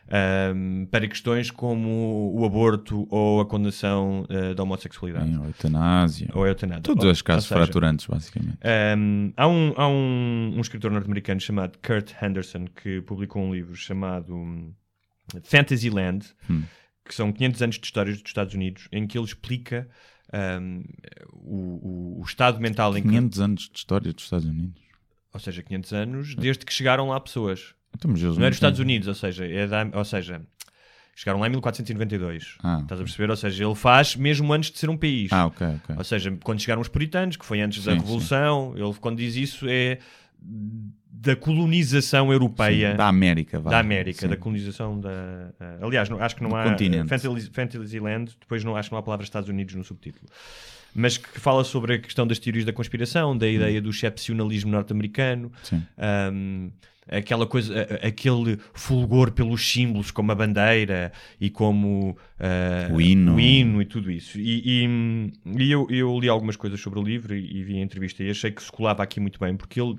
[0.08, 5.30] Ahm, para questões como o aborto ou a condenação ah, da homossexualidade.
[5.30, 6.28] Em eutanásia.
[6.34, 6.82] Ou a eutanásia.
[6.82, 8.58] Todos Ou- os casos ou seja, fraturantes, basicamente.
[8.98, 13.74] um, há um, há um, um escritor norte-americano chamado Kurt Henderson que publicou um livro
[13.74, 14.72] chamado hum,
[15.42, 16.62] Fantasyland, Hum.
[17.04, 19.88] que são 500 anos de histórias dos Estados Unidos, em que ele explica
[20.60, 20.82] um,
[21.32, 23.08] o, o- o estado mental em que.
[23.08, 24.82] 500 anos de história dos Estados Unidos.
[25.32, 27.74] Ou seja, 500 anos desde que chegaram lá pessoas.
[27.94, 30.42] Então, Não é dos Estados Unidos, ou seja, é da, ou seja,
[31.14, 32.56] chegaram lá em 1492.
[32.62, 33.30] Ah, Estás a perceber?
[33.30, 35.32] Ou seja, ele faz mesmo antes de ser um país.
[35.32, 35.94] Ah, ok, ok.
[35.96, 39.36] Ou seja, quando chegaram os puritanos, que foi antes da Sim, Revolução, ele quando diz
[39.36, 39.98] isso é
[41.16, 43.70] da colonização europeia Sim, da América, vá.
[43.70, 44.28] da América, Sim.
[44.28, 45.52] da colonização da.
[45.60, 46.64] ah, aliás, não- acho que não Do há.
[46.64, 47.08] continente.
[47.08, 50.26] Fantasy, Fantasyland, depois não, acho que não há a palavra Estados Unidos no subtítulo.
[50.94, 55.50] Mas que fala sobre a questão das teorias da conspiração, da ideia do excepcionalismo norte-americano,
[55.98, 56.70] ahm,
[57.08, 63.34] aquela coisa, aquele fulgor pelos símbolos, como a bandeira e como ah, O hino.
[63.34, 64.38] o hino e tudo isso.
[64.38, 67.82] E, e- e eu, eu li algumas coisas sobre o livro e, e vi a
[67.82, 69.96] entrevista e achei que se colava aqui muito bem, porque ele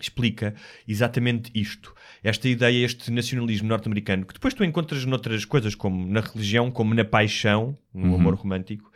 [0.00, 0.54] explica
[0.88, 1.94] exatamente isto.
[2.24, 6.94] Esta ideia, este nacionalismo norte-americano, que depois tu encontras noutras coisas, como na religião, como
[6.94, 8.14] na paixão, no Uhum.
[8.14, 8.90] amor romântico,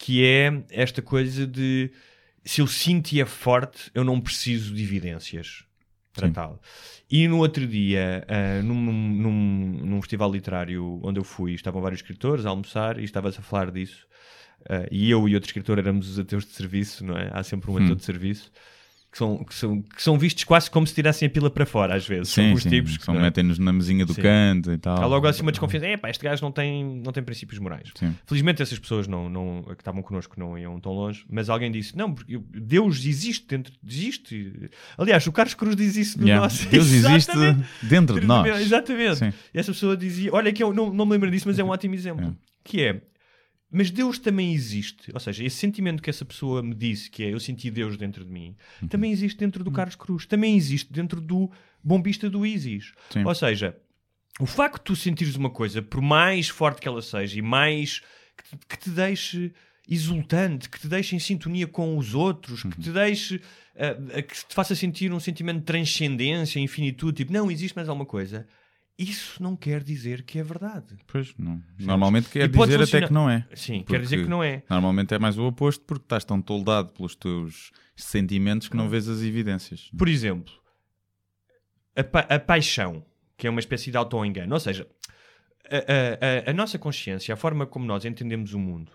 [0.00, 1.90] que é esta coisa de
[2.42, 5.64] se eu sinto e é forte, eu não preciso de evidências
[6.14, 6.32] para Sim.
[6.32, 6.62] tal.
[7.10, 12.00] E no outro dia, ah, num, num, num festival literário onde eu fui, estavam vários
[12.00, 14.06] escritores a almoçar e estavas a falar disso.
[14.68, 17.28] Ah, e eu e outro escritor éramos os ateus de serviço, não é?
[17.30, 17.96] Há sempre um ateu Hum.
[17.96, 18.50] de serviço.
[19.10, 21.96] Que são, que, são, que são vistos quase como se tirassem a pila para fora,
[21.96, 22.28] às vezes.
[22.28, 22.68] são Sim, os sim.
[22.70, 23.20] tipos que são, é?
[23.20, 24.22] metem-nos na mesinha do Sim.
[24.22, 25.02] canto e tal.
[25.02, 25.84] Há logo assim uma desconfiança.
[25.86, 27.90] É, pá, este gajo não tem, não tem princípios morais.
[27.96, 28.14] Sim.
[28.24, 31.96] Felizmente essas pessoas não, não, que estavam connosco não iam tão longe, mas alguém disse:
[31.96, 33.72] Não, porque eu- Deus existe dentro.
[33.84, 34.70] Existe.
[34.96, 36.44] Aliás, o Carlos Cruz diz isso no Yeah.
[36.44, 36.68] nosso.
[36.68, 37.32] Deus existe
[37.82, 38.60] dentro de nós.
[38.60, 39.16] Exatamente.
[39.16, 39.32] Sim.
[39.52, 41.68] E essa pessoa dizia: Olha, que eu não, não me lembro disso, mas é um
[41.70, 42.26] ótimo exemplo.
[42.26, 42.32] É.
[42.62, 43.02] Que é.
[43.70, 45.10] Mas Deus também existe.
[45.14, 48.24] Ou seja, esse sentimento que essa pessoa me disse, que é eu senti Deus dentro
[48.24, 48.88] de mim, Uhum.
[48.88, 51.50] também existe dentro do Carlos Cruz, também existe dentro do
[51.82, 52.92] bombista do Isis.
[53.10, 53.24] Sim.
[53.24, 53.76] Ou seja,
[54.40, 58.00] o facto de tu sentires uma coisa, por mais forte que ela seja e mais
[58.36, 59.52] que te, que te deixe
[59.88, 63.40] exultante, que te deixe em sintonia com os outros, que te deixe
[63.76, 68.06] ah, que te faça sentir um sentimento de transcendência, infinitude, tipo, não existe mais alguma
[68.06, 68.46] coisa.
[69.02, 70.94] Isso não quer dizer que é verdade.
[71.06, 71.62] Pois, não.
[71.78, 73.46] Normalmente quer E dizer funcionar- até que não é.
[73.54, 74.62] Sim, quer dizer que não é.
[74.68, 79.08] Normalmente é mais o oposto porque estás tão toldado pelos teus sentimentos que não vês
[79.08, 79.90] as evidências.
[79.96, 80.52] Por exemplo,
[81.96, 83.04] a, pa- a paixão,
[83.36, 84.52] que é uma espécie de auto-engano.
[84.52, 84.86] Ou seja,
[85.70, 88.92] a, a- a- a nossa consciência, a forma como nós entendemos o mundo,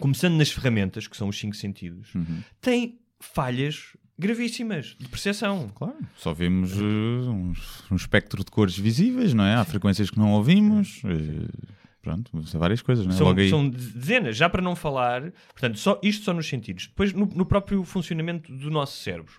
[0.00, 2.42] começando nas ferramentas, que são os cinco sentidos, Uhum.
[2.60, 5.68] tem falhas gravíssimas de percepção.
[5.74, 5.96] Claro.
[6.16, 9.54] Só vemos eh, uns- um espectro de cores visíveis, não é?
[9.54, 11.00] Há frequências que não ouvimos.
[11.04, 11.68] eh,
[12.02, 13.16] pronto, são várias coisas, não é?
[13.16, 13.50] São, aí.
[13.50, 16.86] são dezenas, já para não falar, portanto, só, isto só nos sentidos.
[16.88, 19.34] Depois, no, no próprio funcionamento do nosso cérebro.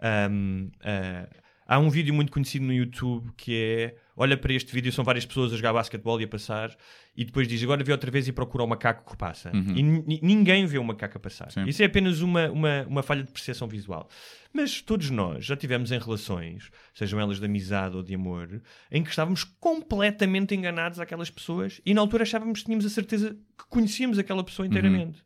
[0.00, 1.28] Ahm, ah,
[1.66, 5.24] há um vídeo muito conhecido no YouTube que é: olha para este vídeo, são várias
[5.26, 6.76] pessoas a jogar basquetebol e a passar,
[7.16, 9.50] e depois diz agora vê outra vez e procura o macaco que passa.
[9.54, 9.74] Uhum.
[9.76, 11.50] E ni- ninguém vê o macaco a passar.
[11.50, 11.64] Sim.
[11.66, 14.08] Isso é apenas uma, uma, uma falha de percepção visual.
[14.52, 18.60] Mas todos nós já tivemos em relações, sejam elas de amizade ou de amor,
[18.90, 23.30] em que estávamos completamente enganados àquelas pessoas e na altura achávamos que tínhamos a certeza
[23.56, 25.22] que conhecíamos aquela pessoa inteiramente.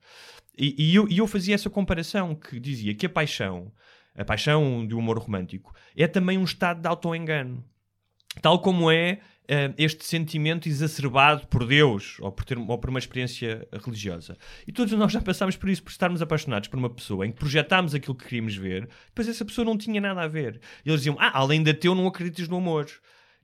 [0.57, 3.71] E, e eu, e eu fazia essa comparação que dizia que a paixão,
[4.17, 7.63] a paixão do amor romântico, é também um estado de auto-engano.
[8.41, 12.99] Tal como é eh, este sentimento exacerbado por Deus ou por, ter, ou por uma
[12.99, 14.37] experiência religiosa.
[14.67, 17.39] E todos nós já passámos por isso, por estarmos apaixonados por uma pessoa em que
[17.39, 20.61] projetámos aquilo que queríamos ver, depois essa pessoa não tinha nada a ver.
[20.85, 22.87] E eles diziam: Ah, além de teu, não acreditas no amor.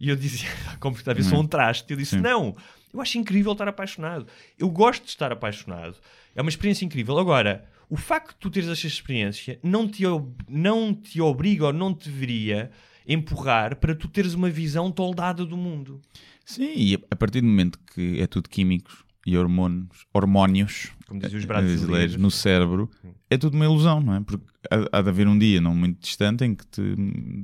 [0.00, 0.48] E eu dizia,
[0.80, 1.88] como está a ver, sou um traste.
[1.88, 2.20] Eu disse: Sim.
[2.20, 2.56] Não,
[2.92, 4.26] eu acho incrível estar apaixonado.
[4.58, 5.96] Eu gosto de estar apaixonado.
[6.34, 7.16] É uma experiência incrível.
[7.16, 10.02] Agora, o facto de tu teres esta experiência não te,
[10.48, 12.72] não te obriga ou não te deveria
[13.06, 16.00] empurrar para tu teres uma visão toldada do mundo.
[16.44, 21.38] Sim, e a- partir do momento que é tudo químicos e hormônios, hormónios Como diziam
[21.38, 22.16] os eh, brasileiros.
[22.16, 22.90] no cérebro,
[23.30, 24.20] é tudo uma ilusão, não é?
[24.20, 26.94] Porque há, há de haver um dia não muito distante em que te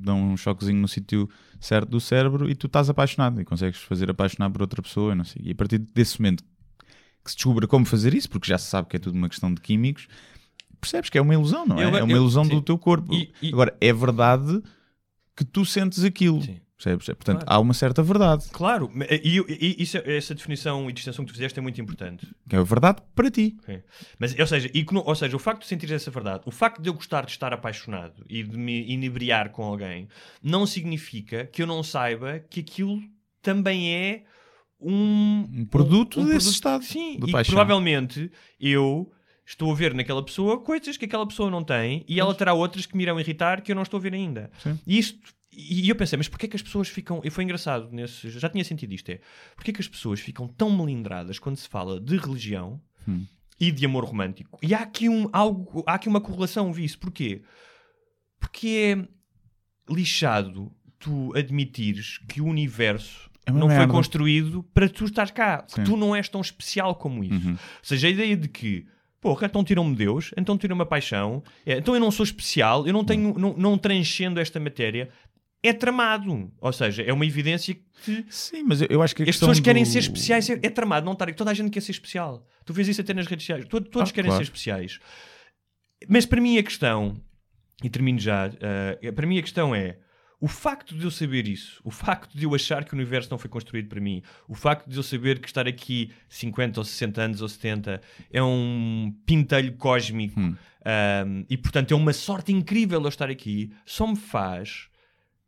[0.03, 1.29] dão um choquezinho no sítio
[1.61, 5.15] certo do cérebro e tu estás apaixonado e consegues fazer apaixonar por outra pessoa, e
[5.15, 5.43] não sei.
[5.45, 6.43] E a partir desse momento
[7.25, 9.53] que se descobre como fazer isso, porque já se sabe que é tudo uma questão
[9.55, 10.09] de químicos,
[10.81, 11.85] percebes que é uma ilusão, não é?
[11.85, 12.51] Eu- é uma eu- ilusão sim.
[12.51, 13.13] do teu corpo.
[13.15, 14.61] E- e- Agora, é verdade
[15.39, 16.43] que tu sentes aquilo.
[16.43, 16.61] Sim.
[16.77, 17.07] Percebes?
[17.07, 17.53] Portanto, Claro.
[17.53, 18.45] há uma certa verdade.
[18.53, 19.45] Claro, e, e-
[19.79, 22.25] e isso- essa definição e distinção que tu fizeste é muito importante.
[22.49, 23.57] Que é verdade para ti.
[24.17, 26.89] Mas, ou seja, e ou seja, o facto de sentir essa verdade, o facto de
[26.89, 30.07] eu gostar de estar apaixonado e de me inebriar com alguém,
[30.41, 33.01] não significa que eu não saiba que aquilo
[33.43, 34.23] também é
[34.81, 37.55] um, Um produto um desse produto- estado Sim, de e paixão.
[37.55, 38.31] provavelmente
[38.61, 39.11] eu
[39.49, 42.85] estou a ver naquela pessoa coisas que aquela pessoa não tem e ela terá outras
[42.87, 44.51] que me irão irritar que eu não estou a ver ainda.
[44.63, 44.79] Sim.
[44.87, 47.21] E isto e eu pensei, mas porquê que as pessoas ficam.
[47.25, 49.19] E foi engraçado, nesse, já tinha sentido isto: é
[49.57, 53.25] porquê que as pessoas ficam tão melindradas quando se fala de religião Hum.
[53.59, 54.59] e de amor romântico?
[54.63, 56.99] E há aqui, um, algo, há aqui uma correlação, vi isso.
[56.99, 57.43] Porquê?
[58.39, 58.69] Porque
[59.89, 63.93] é lixado tu admitires que o universo É não foi merda.
[63.93, 65.85] construído para tu estar cá, que Sim.
[65.85, 67.47] tu não és tão especial como isso.
[67.49, 67.53] Uhum.
[67.55, 68.87] Ou seja, a ideia de que,
[69.21, 72.93] porra, então tiram-me Deus, então tiram-me a paixão, é, então eu não sou especial, eu
[72.93, 75.09] não tenho, não, não transcendo esta matéria,
[75.63, 76.53] é tramado.
[76.61, 79.89] Ou seja, é uma evidência que Sim, mas eu, acho que as pessoas querem do-
[79.89, 81.33] ser especiais, é, é tramado, não estar.
[81.35, 82.47] Toda a gente quer ser especial.
[82.65, 83.65] Tu vês isso até nas redes sociais.
[83.67, 84.45] Todo- todos Ah, querem claro.
[84.45, 85.01] ser especiais.
[86.09, 87.21] Mas para mim a questão,
[87.83, 88.51] e termino já,
[89.03, 89.99] eh, para mim a questão é
[90.41, 93.39] o facto de eu saber isso, o facto de eu achar que o universo não
[93.39, 97.21] foi construído para mim, o facto de eu saber que estar aqui 50 ou 60
[97.21, 98.01] anos ou 70
[98.33, 100.55] é um pintelho cósmico Hum.
[101.27, 104.89] um, e portanto é uma sorte incrível eu estar aqui, só me faz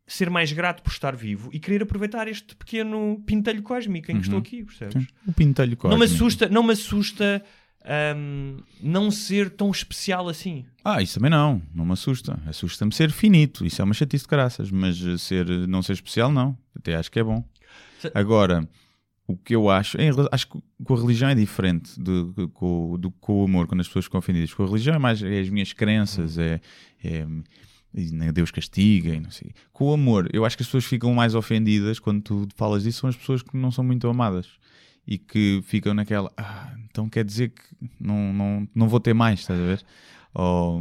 [0.06, 4.22] ser mais grato por estar vivo e querer aproveitar este pequeno pintelho cósmico em que
[4.22, 4.94] estou aqui, percebes?
[4.94, 6.14] Sim, o pintelho Não me cósmico.
[6.14, 7.44] assusta, não me assusta
[8.16, 10.64] um, não ser tão especial assim.
[10.84, 12.38] Ah, isso também não, não me assusta.
[12.46, 16.30] Assusta-me ser finito, isso é uma chatice de graças, mas eh, ser, não ser especial,
[16.30, 16.56] não.
[16.74, 17.44] Até acho que é bom.
[18.00, 18.68] Se- Agora,
[19.26, 19.96] o que eu acho,
[20.32, 23.80] acho que com a religião é diferente do, do, com- do- com o amor, quando
[23.80, 24.52] as pessoas ficam ofendidas.
[24.52, 26.60] Com a religião é mais é as minhas crenças, é,
[27.04, 27.26] é
[27.92, 29.52] e nem Deus castiga e não sei.
[29.72, 33.00] Com o amor, eu acho que as pessoas ficam mais ofendidas quando tu falas disso,
[33.00, 34.46] são as pessoas que não são muito amadas
[35.10, 37.62] e que ficam naquela, ah, então quer dizer que
[37.98, 39.84] não, não, não vou ter mais, estás a ver?
[40.32, 40.80] Ou,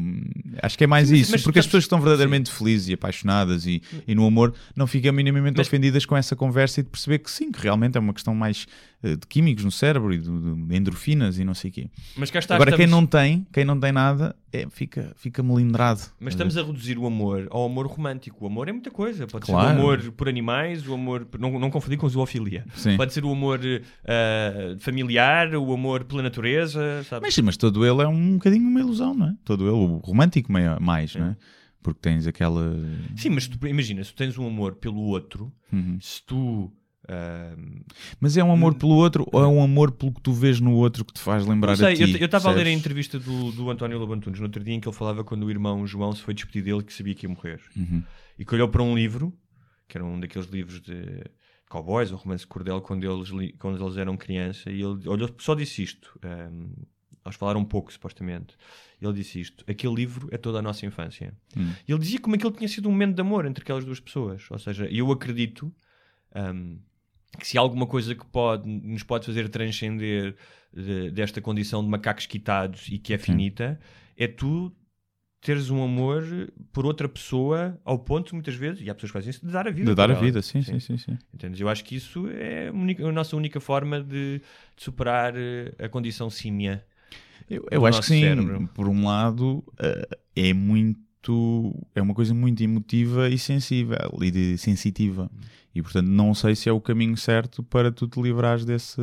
[0.61, 3.65] acho que é mais Sim, isso, porque as pessoas que estão verdadeiramente felizes e apaixonadas
[3.65, 7.19] e, e no amor não ficam minimamente Mas- ofendidas com essa conversa e de perceber
[7.19, 8.67] que sim, que realmente é uma questão mais
[9.01, 11.89] eh, de químicos no cérebro e de, de endorfinas e não sei o quê.
[12.15, 15.41] Mas cá está, Agora, quem estamos- não tem, quem não tem nada, é, fica, fica
[15.41, 16.01] melindrado.
[16.19, 18.43] Mas estamos a reduzir o amor ao amor romântico.
[18.43, 19.25] O amor é muita coisa.
[19.25, 19.69] Pode ser Claro.
[19.69, 21.27] o amor por animais, o amor.
[21.39, 22.65] Não, não confundir com zoofilia.
[22.75, 22.97] Sim.
[22.97, 27.23] Pode ser o amor eh, familiar, o amor pela natureza, sabe?
[27.25, 29.35] Mas, sim, mas todo ele é um bocadinho uma ilusão, não é?
[29.49, 31.37] Todo ele, o romântico mais, não é?
[31.81, 32.75] Porque tens aquela.
[33.15, 35.97] Sim, mas tu, imagina, se tu tens um amor pelo outro, Uhum.
[35.99, 36.71] se tu.
[37.07, 37.81] ahm,
[38.19, 40.73] Mas é um amor pelo outro ou é um amor pelo que tu vês no
[40.73, 42.17] outro que te faz lembrar sei, a ti?
[42.19, 44.87] eu estava a ler a entrevista do, do António Lobantunes no outro dia em que
[44.87, 47.59] ele falava quando o irmão João se foi despedir dele que sabia que ia morrer.
[47.75, 48.03] Uhum.
[48.37, 49.33] E que olhou para um livro,
[49.87, 51.23] que era um daqueles livros de
[51.69, 55.55] cowboys ou romance de cordel, quando eles, quando eles eram criança, e ele olhou, só
[55.55, 56.19] disse isto.
[56.23, 56.71] ahm,
[57.29, 58.55] eles falaram um pouco, supostamente.
[59.01, 61.33] Ele disse isto: aquele livro é toda a nossa infância.
[61.55, 61.71] Hum.
[61.87, 64.45] E ele dizia como aquele tinha sido um momento de amor entre aquelas duas pessoas.
[64.51, 65.73] Ou seja, eu acredito
[66.33, 66.77] ahm,
[67.39, 70.35] que se há alguma coisa que pode, nos pode fazer transcender
[70.73, 73.79] de- desta condição de macacos quitados e que é finita,
[74.17, 74.75] é tu
[75.41, 76.21] teres um amor
[76.73, 79.65] por outra pessoa ao ponto, muitas vezes, e há pessoas que fazem isso, de dar
[79.65, 79.89] a vida.
[79.91, 80.21] De dar a ela.
[80.21, 80.97] vida, sim, sim, sim.
[80.97, 81.17] sim.
[81.33, 81.61] Entendes?
[81.61, 84.39] Eu acho que isso é a, única- a nossa única forma de,
[84.75, 86.85] de superar eh, a condição símia.
[87.49, 88.21] Eu, eu acho que sim.
[88.21, 88.69] cérebro.
[88.73, 90.99] Por um lado, eh, é muito.
[91.95, 95.29] É uma coisa muito emotiva e sensível e sensitiva.
[95.75, 99.01] E portanto, não sei se é o caminho certo para tu te livrares desse,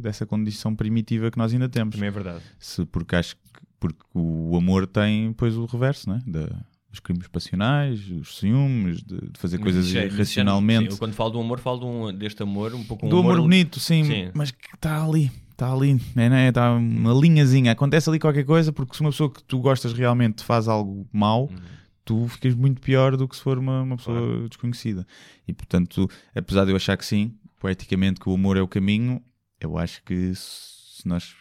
[0.00, 1.94] dessa condição primitiva que nós ainda temos.
[1.94, 2.42] Também é verdade.
[2.58, 3.42] Se, porque acho que
[3.80, 6.22] porque o amor tem depois o reverso, né?
[6.26, 6.48] Da,
[6.90, 10.86] os crimes passionais, os ciúmes, de, de fazer Mas coisas é- irracionalmente.
[10.86, 13.18] sim, eu quando falo do amor, falo de um- deste amor, um pouco um do
[13.18, 14.30] amor bonito, sim, Sim.
[14.32, 16.48] mas que está ali, está ali, né, né?
[16.48, 17.72] Está uma linhazinha.
[17.72, 21.06] Acontece ali qualquer coisa, porque se uma pessoa que tu gostas realmente te faz algo
[21.12, 21.56] mau, Uhum.
[22.04, 25.06] tu ficas muito pior do que se for uma, uma pessoa desconhecida.
[25.48, 29.22] E portanto, apesar de eu achar que sim, poeticamente, que o amor é o caminho,
[29.60, 31.34] eu acho que se nós.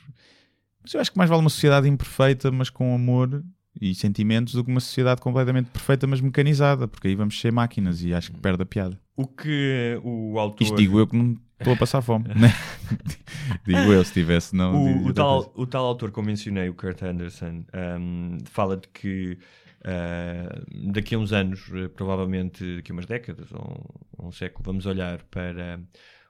[0.81, 3.43] Mas eu acho que mais vale uma sociedade imperfeita, mas com amor
[3.81, 8.03] e sentimentos, do que uma sociedade completamente perfeita, mas mecanizada, porque aí vamos ser máquinas
[8.03, 8.99] e acho que perde a piada.
[9.17, 10.63] O que o autor.
[10.63, 12.25] Isto digo eu que não estou a passar fome,
[13.65, 14.75] digo eu, se tivesse, não.
[14.75, 15.13] o, o coisa.
[15.13, 17.63] tal, o tal autor que eu mencionei, o Kurt Anderson,
[17.99, 19.37] um, fala de que
[19.81, 24.63] uh, daqui a uns anos, uh, provavelmente daqui a umas décadas ou um, um século,
[24.65, 25.79] vamos olhar para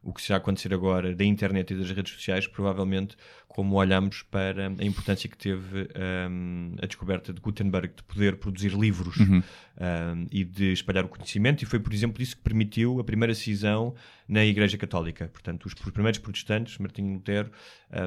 [0.04, 3.16] o que está a acontecer agora da internet e das redes sociais, provavelmente
[3.48, 5.88] como olhamos para a importância que teve
[6.30, 9.38] um, a descoberta de Gutenberg de poder produzir livros Uhum.
[9.38, 13.34] um, e de espalhar o conhecimento, e foi, por exemplo, isso que permitiu a primeira
[13.34, 13.94] cisão
[14.28, 15.28] na Igreja Católica.
[15.28, 17.52] Portanto, os primeiros protestantes, Martinho Lutero,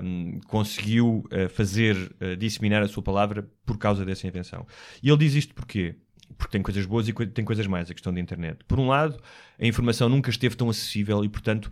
[0.03, 4.67] um, conseguiu uh, fazer, uh, disseminar a sua palavra por causa dessa invenção.
[5.03, 5.97] E ele diz isto porquê?
[6.39, 8.59] Porque tem coisas boas e co- tem coisas mais, a questão da internet.
[8.67, 9.17] Por um lado,
[9.59, 11.71] a informação nunca esteve tão acessível e, portanto,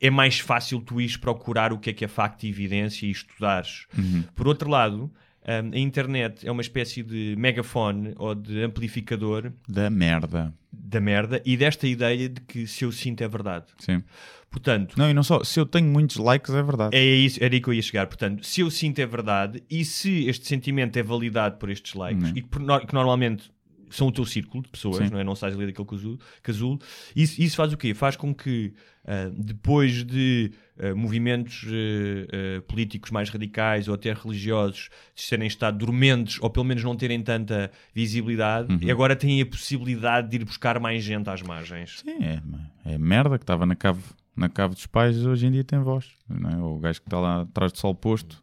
[0.00, 3.10] é mais fácil tu ires procurar o que é que é facto e evidência e
[3.10, 3.86] estudares.
[3.96, 4.22] Uhum.
[4.34, 5.10] Por outro lado,
[5.42, 10.54] hum, a internet é uma espécie de megafone ou de amplificador Da merda.
[10.72, 13.66] da merda e desta ideia de que se eu sinto é verdade.
[13.78, 14.02] Sim.
[14.50, 16.96] Portanto, Não, e não só, se eu tenho muitos likes, é verdade.
[16.96, 18.06] é isso, era aí que eu ia chegar.
[18.06, 22.30] Portanto, se eu sinto é verdade e se este sentimento é validado por estes likes
[22.30, 22.36] Não.
[22.36, 23.50] e que, no- que normalmente
[23.90, 25.10] são o teu círculo de pessoas, Sim.
[25.12, 25.24] não é?
[25.24, 26.78] Não sais ali daquele casulo, casulo
[27.16, 27.94] isso, isso faz o quê?
[27.94, 28.74] Faz com que
[29.06, 36.38] ah, depois de ah, movimentos ah, políticos mais radicais ou até religiosos serem estado dormentes
[36.42, 38.78] ou pelo menos não terem tanta visibilidade, Uhum.
[38.82, 42.00] e agora têm a possibilidade de ir buscar mais gente às margens.
[42.00, 42.42] Sim, é,
[42.84, 44.02] é merda que estava na cave,
[44.38, 46.12] na cave dos pais, hoje em dia tem voz.
[46.28, 46.56] Não é?
[46.58, 48.42] Ou o gajo que está lá atrás do sol posto,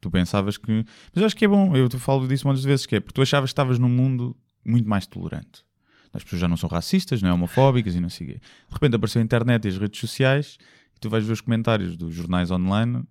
[0.00, 0.70] tu pensavas que.
[0.72, 3.14] Mas eu acho que é bom, eu te falo disso muitas vezes, que é porque
[3.14, 5.64] tu achavas que estavas num mundo muito mais tolerante.
[6.12, 8.38] As pessoas já não são racistas, não é homofóbicas e não sei o quê.
[8.38, 10.56] De repente apareceu a internet e as redes sociais
[10.96, 13.04] e tu vais ver os comentários dos jornais online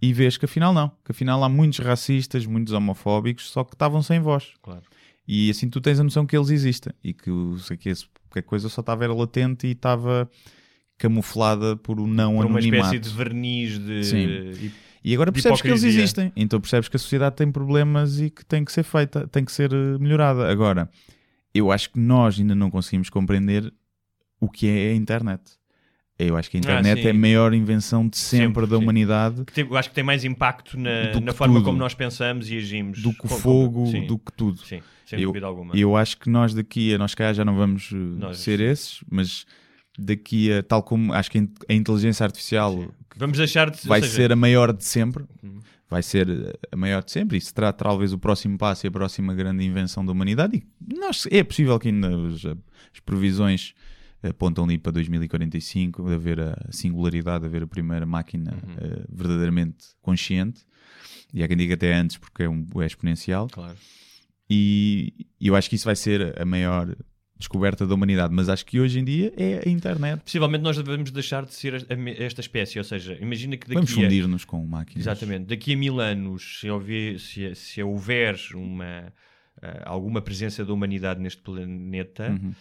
[0.00, 4.02] e vês que afinal não, que afinal há muitos racistas, muitos homofóbicos, só que estavam
[4.02, 4.52] sem voz.
[4.60, 4.82] Claro.
[5.26, 7.30] E assim tu tens a noção que eles existem e que,
[7.78, 10.28] que esse, que a coisa só estava era latente e estava
[11.02, 12.94] camuflada por o não Por uma anonimato.
[12.94, 14.04] espécie de verniz de.
[14.04, 14.70] Sim.
[15.04, 16.32] e- agora percebes que eles existem.
[16.36, 19.50] Então percebes que a sociedade tem problemas e que tem que ser feita, tem que
[19.52, 20.48] ser eh, melhorada.
[20.50, 20.88] Agora,
[21.54, 23.72] eu acho que nós ainda não conseguimos compreender
[24.40, 25.40] o que é a internet.
[26.18, 29.44] Eu acho que a internet Ah, é a maior invenção de sempre, Sempre, da humanidade
[29.44, 31.64] que tem- eu acho que tem mais impacto na, na forma tudo.
[31.64, 33.02] como nós pensamos e agimos.
[33.02, 34.58] do que o fogo, sim, do que tudo.
[34.60, 35.74] Sim, sem eu, dúvida alguma.
[35.74, 39.02] eu acho que nós daqui a nós cá já não vamos uh, Nós- ser esses,
[39.10, 39.44] mas
[39.98, 43.86] daqui a tal como acho que a in- a inteligência artificial Vamos deixar de.
[43.86, 45.60] vai seja, ser a maior de sempre, Uhum.
[45.88, 46.26] vai ser
[46.70, 50.04] a maior de sempre, e será talvez o próximo passo e a próxima grande invenção
[50.04, 50.62] da humanidade.
[50.88, 53.74] E nós, é possível que ainda os- as previsões
[54.22, 58.74] apontam ali para 2045, de haver a singularidade, de haver a primeira máquina Uhum.
[58.74, 60.62] uh, verdadeiramente consciente.
[61.34, 63.48] E há quem diga até antes, porque é, um, é exponencial.
[63.50, 63.76] Claro.
[64.48, 66.94] E eu acho que isso vai ser a maior
[67.42, 70.22] descoberta da humanidade, mas acho que hoje em dia é a internet.
[70.22, 71.86] Possivelmente nós devemos deixar de ser
[72.18, 73.94] esta espécie, ou seja, imagina que daqui Vamos a...
[73.94, 75.06] fundir-nos com máquinas.
[75.06, 75.46] Exatamente.
[75.46, 79.12] Daqui a mil anos, se houver, se, se houver uma,
[79.60, 82.54] ah, alguma presença da humanidade neste planeta, Uhum.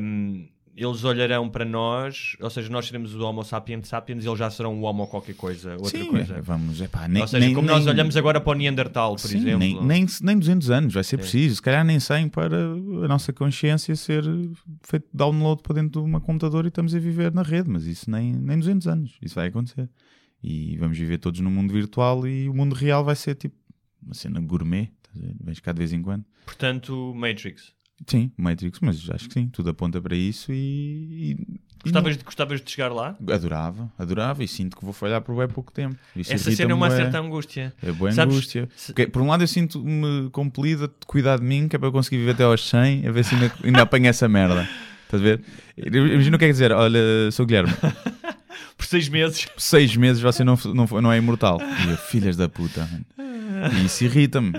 [0.00, 4.38] hum, eles olharão para nós, ou seja, nós seremos o Homo sapiens sapiens e eles
[4.38, 6.34] já serão o Homo qualquer coisa, outra Sim, coisa.
[6.34, 9.16] é, vamos, epá, nem, ou seja, nem- como nós nem- olhamos agora para o Neandertal,
[9.16, 9.58] por Sim, exemplo.
[9.58, 11.56] Nem, nem, nem 200 anos, vai ser preciso.
[11.56, 14.22] Se calhar nem 100 para a nossa consciência ser
[14.82, 18.10] feito download para dentro de uma computador e estamos a viver na rede, mas isso
[18.10, 19.16] nem, nem 200 anos.
[19.22, 19.88] Isso vai acontecer.
[20.42, 23.56] E vamos viver todos no mundo virtual e o mundo real vai ser tipo
[24.02, 24.92] uma cena gourmet.
[25.42, 26.24] Vens cá de vez em quando.
[26.44, 27.72] Portanto, Matrix.
[28.06, 30.56] Sim, Matrix, mas acho que sim, tudo aponta para isso e.
[30.56, 31.36] e-
[31.84, 33.16] e Gostavas, de, gostavas de chegar lá?
[33.30, 35.94] Adorava, adorava e sinto que vou falhar por bem pouco tempo.
[36.16, 37.72] Isso Essa cena é uma certa angústia.
[37.80, 38.68] É boa Sabes, angústia.
[38.76, 41.86] se- Porque, por um lado eu sinto-me compelido a cuidar de mim, que é para
[41.88, 44.68] eu conseguir viver até aos 100, a ver se ainda, ainda apanho essa merda.
[45.04, 45.40] Estás a ver?
[45.76, 46.98] Imagina o que é que dizer, olha,
[47.30, 47.72] sou Guilherme,
[48.76, 49.46] Por seis meses.
[49.56, 51.58] seis meses você não, não, não é imortal.
[51.86, 52.86] E eu, filhas da puta.
[52.90, 53.04] mano.
[53.72, 54.52] E isso irrita-me.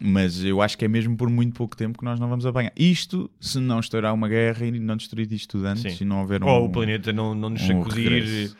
[0.00, 2.72] Mas eu acho que é mesmo por muito pouco tempo que nós não vamos apanhar.
[2.76, 6.04] Isto se não estourar uma guerra e não destruir isto tudo antes Sim.
[6.04, 6.46] e não houver um...
[6.46, 8.50] Ou o planeta não, não nos um sacudir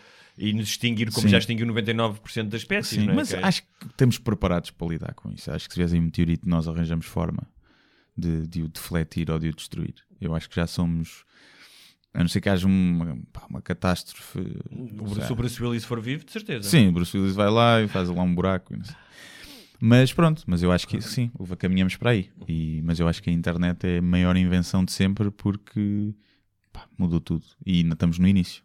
[0.40, 1.28] e nos extinguir como Sim.
[1.28, 2.98] já extinguiu 99% das espécies.
[2.98, 3.14] Sim, é?
[3.14, 5.50] mas é- acho que estamos preparados para lidar com isso.
[5.50, 7.46] Acho que se viesse um meteorito, nós arranjamos forma
[8.16, 9.94] de, de o defletir ou de o destruir.
[10.20, 11.24] Eu acho que já somos.
[12.12, 14.38] A não ser que haja uma, pá, uma catástrofe.
[14.70, 16.68] O se o Bruce Willis for vivo, de certeza.
[16.68, 18.74] Sim, o Bruce Willis vai lá e faz lá um buraco.
[19.80, 22.30] Mas pronto, mas eu acho que sim, caminhamos para aí.
[22.46, 26.14] E, mas eu acho que a internet é a maior invenção de sempre porque
[26.70, 27.44] pá, mudou tudo.
[27.64, 28.62] E ainda estamos no início.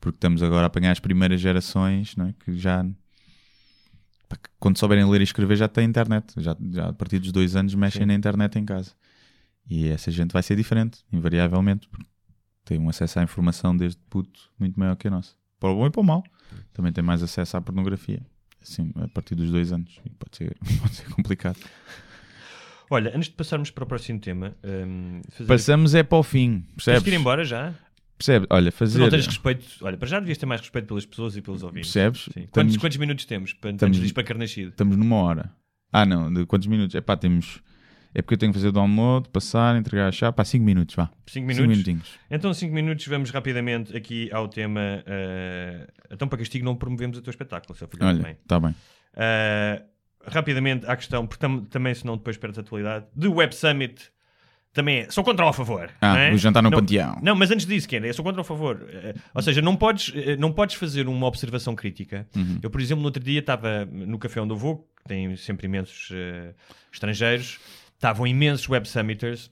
[0.00, 2.32] Porque estamos agora a apanhar as primeiras gerações é?
[2.44, 2.84] que já
[4.28, 6.32] pá, que quando souberem ler e escrever já têm internet.
[6.36, 8.06] Já, já a partir dos dois anos mexem Sim.
[8.06, 8.92] na internet em casa.
[9.68, 12.06] E essa gente vai ser diferente, invariavelmente, porque
[12.64, 15.34] tem um acesso à informação desde puto muito maior que a nossa.
[15.58, 16.22] Para o bom e para o mal.
[16.72, 18.24] Também tem mais acesso à pornografia.
[18.68, 20.00] Assim, a partir dos dois anos.
[20.18, 21.58] Pode ser, pode ser complicado.
[22.90, 24.54] Olha, antes de passarmos para o próximo tema,
[25.30, 25.46] fazer...
[25.48, 26.60] Passamos é para o fim.
[26.60, 27.02] Tens Percebes?
[27.02, 27.74] que ir embora já?
[28.16, 28.46] Percebe?
[28.48, 28.98] Olha, Tu fazer.
[28.98, 29.66] não tens respeito.
[29.82, 31.92] Olha, para já devias ter mais respeito pelas pessoas e pelos ouvintes.
[31.92, 32.22] Percebes?
[32.22, 32.28] Sim.
[32.28, 34.70] Estamos- Quantos, quantos minutos temos para estamos- antes de ir para Carnascido?
[34.70, 35.52] Estamos numa hora.
[35.92, 36.94] Ah, não, de quantos minutos?
[36.94, 37.60] É pá, temos.
[38.18, 40.34] É porque eu tenho que fazer download, passar, entregar a chave.
[40.34, 41.04] Pá, 5 minutos, vá.
[41.04, 41.68] 5 Cinco minutos?
[41.68, 42.18] minutinhos.
[42.30, 44.80] Então, 5 minutos, vamos rapidamente aqui ao tema.
[45.04, 48.70] eh, Então, para castigo, não promovemos o teu espetáculo, seu filho Olha, está bem.
[48.70, 49.84] Uh,
[50.26, 54.10] rapidamente à questão, porque tam- também, se não depois perdes a atualidade, do Web Summit
[54.72, 55.10] também é.
[55.10, 55.90] Sou contra ou a favor.
[56.00, 56.32] Ah, é?
[56.32, 57.18] o jantar no não, panteão.
[57.22, 58.86] Não, mas antes disso, Ken, eu sou contra ou a favor.
[58.90, 62.26] Eh, Ou seja, não podes, não podes fazer uma observação crítica.
[62.34, 62.60] Uhum.
[62.62, 65.66] Eu, por exemplo, no outro dia estava no café onde eu vou, que tem sempre
[65.66, 66.10] imensos
[66.92, 67.58] estrangeiros,
[67.96, 69.50] estavam imensos web summiters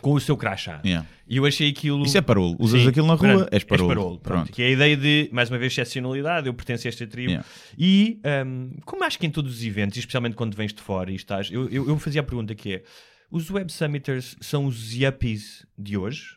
[0.00, 0.80] com o seu crachá.
[0.84, 0.88] Hum.
[0.88, 1.08] Yeah.
[1.26, 2.04] E eu achei aquilo.
[2.04, 2.56] Isso é parolo.
[2.58, 3.88] Usas Sim, aquilo na rua, pronto, és parolo.
[3.88, 4.20] pronto.
[4.20, 4.52] Pronto.
[4.52, 6.46] Que é a ideia de, mais uma vez, excepcionalidade.
[6.46, 7.30] Eu pertenço a esta tribo.
[7.30, 7.48] Yeah.
[7.78, 11.14] E, hum, como acho que em todos os eventos, especialmente quando vens de fora e
[11.14, 12.82] estás, eu, eu, eu fazia a pergunta que é:
[13.30, 16.36] os web summiters são os yuppies de hoje?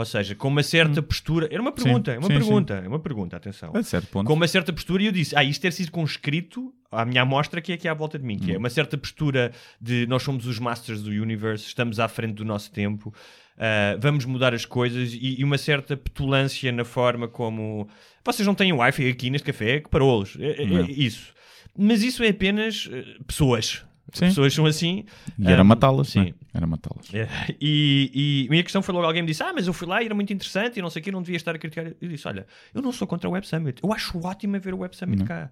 [0.00, 1.46] Ou seja, com uma certa postura.
[1.50, 2.28] Era uma pergunta, é uma Hum.
[2.30, 3.70] sim, pergunta, é uma pergunta, atenção.
[3.74, 4.26] A certo ponto.
[4.26, 7.72] Com uma certa postura, e eu disse: Ah, isto é circunscrito à minha amostra que
[7.72, 8.38] é aqui à volta de mim, Hum.
[8.46, 12.34] que é uma certa postura de nós somos os masters do universe, estamos à frente
[12.34, 13.14] do nosso tempo,
[13.58, 17.86] ah, vamos mudar as coisas e, e uma certa petulância na forma como
[18.24, 20.36] vocês não têm Wi-Fi aqui neste café, que parou-los.
[20.40, 21.32] É, é- é isso.
[21.78, 23.84] Mas isso é apenas eh, pessoas.
[24.12, 24.26] Sim.
[24.26, 25.04] Pessoas são assim.
[25.38, 26.20] E era Ah, matá-las, Sim.
[26.26, 26.34] né?
[26.52, 27.12] Era matá-las.
[27.14, 27.28] É,
[27.60, 28.10] E,
[28.42, 30.06] e a minha questão foi logo alguém me disse: Ah, mas eu fui lá e
[30.06, 31.86] era muito interessante e não sei o que, não devia estar a criticar.
[32.00, 34.78] Eu disse: Olha, eu não sou contra o Web Summit, eu acho ótimo ver o
[34.78, 35.50] Web Summit cá.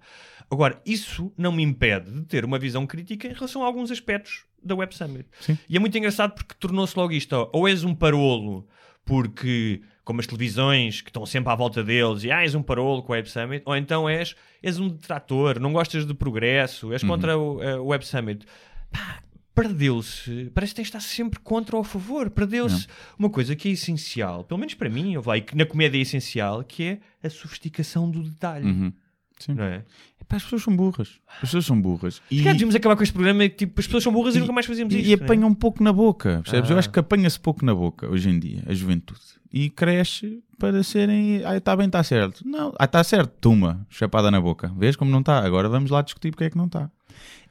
[0.51, 4.45] Agora, isso não me impede de ter uma visão crítica em relação a alguns aspectos
[4.63, 5.27] da Web Summit.
[5.69, 8.67] E é muito engraçado porque tornou-se logo isto: ó, ou és um parolo
[9.05, 9.83] porque.
[10.09, 13.13] Como as televisões que estão sempre à volta deles e ah, és um parolo com
[13.13, 17.37] o Web Summit, ou então és, és um detrator, não gostas de progresso, és contra
[17.37, 18.47] o, eh, o Web Summit.
[18.91, 19.23] Pá,
[19.55, 22.31] perdeu-se, parece que tem estar sempre contra ou a favor.
[22.31, 22.87] Perdeu-se
[23.19, 26.01] uma coisa que é essencial, pelo menos para mim, eu vai, que na comédia é
[26.01, 28.65] essencial, que é a sofisticação do detalhe.
[28.65, 28.93] Uhum.
[29.39, 29.53] Sim.
[29.53, 29.85] Não é?
[30.29, 31.09] Epá, as pessoas são burras.
[31.27, 32.21] As pessoas são burras.
[32.31, 34.53] E, calhar devíamos acabar com este programa e tipo, as pessoas são burras e, nunca
[34.53, 35.09] mais fazíamos e, isto.
[35.09, 35.15] e é?
[35.15, 36.69] apanham um pouco na boca, percebes?
[36.69, 36.79] Eu Ah.
[36.81, 39.21] acho que apanha-se pouco na boca hoje em dia, a juventude.
[39.51, 41.43] E cresce para serem.
[41.47, 42.47] Ah, está bem, está certo.
[42.47, 44.71] Não, ah, está certo, tuma, chapada na boca.
[44.77, 45.39] Vês como não está?
[45.43, 46.91] Agora vamos lá discutir porque é que não está.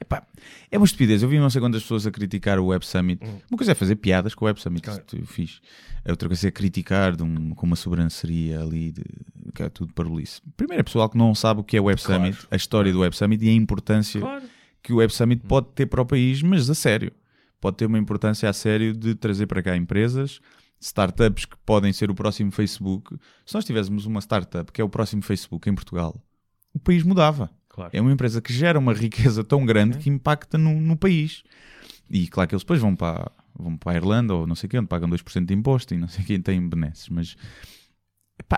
[0.00, 0.26] Epá,
[0.70, 1.22] é uma estupidez.
[1.22, 3.22] Eu vi não sei quantas pessoas a criticar o Web Summit.
[3.50, 5.60] Uma coisa é fazer piadas com o Web Summit, isso eu fiz.
[6.04, 9.02] A outra coisa é criticar um- com uma sobranceria ali, de,
[9.54, 10.40] que é tudo parolice.
[10.56, 13.00] Primeiro é pessoal que não sabe o que é o Web Summit, a história do
[13.00, 14.44] Web Summit e a importância Claro.
[14.82, 17.12] que o Web Summit pode ter para o país, mas a sério.
[17.60, 20.40] Pode ter uma importância a sério de trazer para cá empresas,
[20.80, 23.16] startups que podem ser o próximo Facebook.
[23.44, 26.14] Se nós tivéssemos uma startup que é o próximo Facebook em Portugal,
[26.72, 27.50] o país mudava.
[27.78, 27.90] Claro.
[27.92, 31.44] É uma empresa que gera uma riqueza tão grande que impacta no, no país.
[32.10, 34.70] E claro que eles depois vão para, vão para a Irlanda ou não sei o
[34.70, 37.08] quê, onde pagam 2% de imposto e não sei quem tem benesses.
[37.08, 37.36] Mas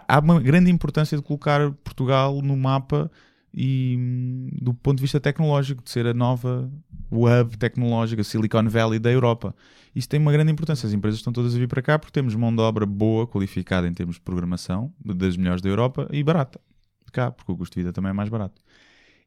[0.08, 3.10] há uma grande importância de colocar Portugal no mapa
[3.52, 6.70] e hum, do ponto de vista tecnológico, de ser a nova
[7.10, 9.54] hub tecnológica, Silicon Valley da Europa.
[9.94, 10.86] Isso tem uma grande importância.
[10.86, 13.86] As empresas estão todas a vir para cá porque temos mão de obra boa, qualificada
[13.86, 16.58] em termos de programação, das melhores da Europa e barata.
[17.04, 18.62] De cá, porque o custo de vida também é mais barato.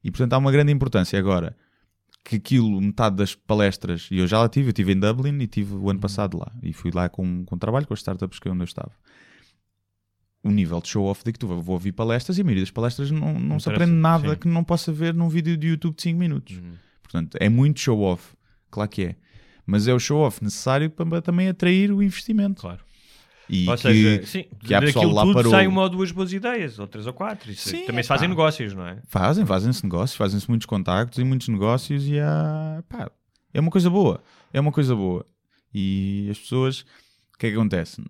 [0.03, 1.55] E portanto há uma grande importância agora
[2.23, 5.47] que aquilo, metade das palestras, e eu já lá tive, eu estive em Dublin e
[5.47, 8.47] tive o ano passado lá, e fui lá com, com trabalho com as startups que
[8.47, 8.91] é onde eu estava.
[10.41, 13.11] O nível de show-off de que tu vou ouvir palestras e a maioria das palestras
[13.11, 14.35] não, não se aprende nada sim.
[14.35, 16.57] que não possa ver num vídeo de YouTube de 5 minutos.
[16.57, 16.73] Uhum.
[17.01, 18.33] Portanto, é muito show-off,
[18.69, 19.15] claro que é.
[19.65, 22.61] Mas é o show-off necessário para também atrair o investimento.
[22.61, 22.83] Claro.
[23.49, 25.51] E Ou que, seja, sim, que há pessoal lá tudo parou.
[25.51, 27.51] saem uma ou duas boas ideias, ou três ou quatro.
[27.51, 29.01] Isso Sim, também se fazem negócios, não é?
[29.07, 33.11] Fazem, fazem-se negócios, fazem-se muitos contactos e muitos negócios e há, pá,
[33.53, 34.23] é uma coisa boa.
[34.51, 35.25] É uma coisa boa.
[35.73, 36.81] E as pessoas,
[37.33, 38.01] o que é que acontece?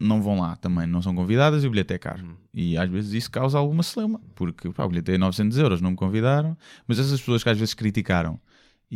[0.00, 2.36] Não vão lá também, não são convidadas e o bilhete é caro.
[2.52, 5.90] E às vezes isso causa alguma celeuma, porque pá, o bilhete é 900 euros, não
[5.92, 6.56] me convidaram.
[6.86, 8.40] Mas essas pessoas que às vezes criticaram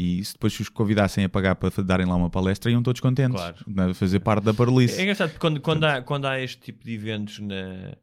[0.01, 3.35] e se depois os convidassem a pagar para darem lá uma palestra, iam todos contentes.
[3.37, 3.57] Claro.
[3.67, 4.99] né, Fazer parte da parolice.
[4.99, 7.95] É engraçado porque quando, quando, há, quando há este tipo de eventos na.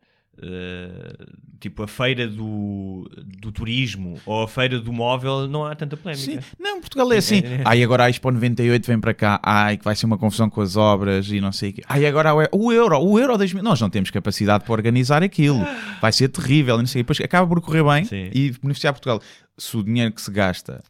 [0.41, 1.15] eh,
[1.59, 6.41] tipo a feira do, do turismo ou a feira do móvel, não há tanta polémica.
[6.41, 6.47] Sim.
[6.59, 7.41] Não, Portugal é assim.
[7.63, 9.39] Ai, agora a Expo 98 vem para cá.
[9.41, 11.81] Ai, que vai ser uma confusão com as obras e não sei o quê.
[11.87, 13.63] Ai, agora o- euro, o euro 2000.
[13.63, 15.59] Nós não temos capacidade para organizar aquilo.
[16.01, 16.75] Vai ser terrível.
[16.75, 17.01] e Não sei.
[17.01, 17.13] o quê.
[17.13, 18.29] Depois acaba por correr bem Sim.
[18.33, 19.21] e beneficiar Portugal.
[19.57, 20.83] Se o dinheiro que se gasta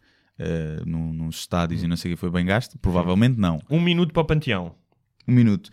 [0.85, 3.61] no- nos estádios e não sei o que foi bem gasto, provavelmente não.
[3.69, 4.75] Um minuto para o panteão.
[5.27, 5.69] Um minuto.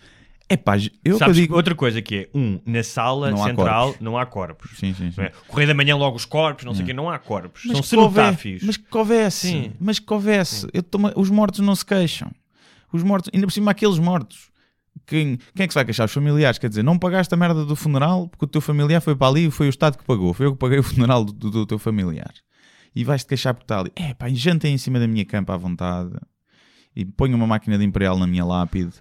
[0.49, 1.55] É pá, eu, Sabes digo.
[1.55, 4.03] outra coisa que é, um, na sala Não central corpos.
[4.03, 4.71] não há corpos.
[4.79, 5.21] Sim, sim, sim.
[5.23, 5.33] É?
[5.49, 7.63] Correio da manhã logo os corpos, não sei o quê, não há corpos.
[7.63, 8.63] São que houve- cenotáfios.
[8.63, 9.49] Mas que houvesse.
[9.49, 9.73] Sim.
[9.81, 10.67] Mas que houvesse.
[11.17, 12.31] Os mortos não se queixam.
[12.93, 14.51] Os mortos, ainda por cima aqueles mortos.
[15.07, 16.05] Quem, quem é que se vai queixar?
[16.07, 16.59] Os familiares.
[16.59, 19.47] Quer dizer, não pagaste a merda do funeral porque o teu familiar foi para ali
[19.47, 20.35] e foi o Estado que pagou.
[20.35, 22.33] Foi eu que paguei o funeral do, do- do teu familiar.
[22.95, 23.91] E vais-te queixar por estar ali.
[23.97, 26.11] É pá, jantem em cima da minha campa à vontade.
[26.95, 28.93] E ponho uma máquina de imperial na minha lápide.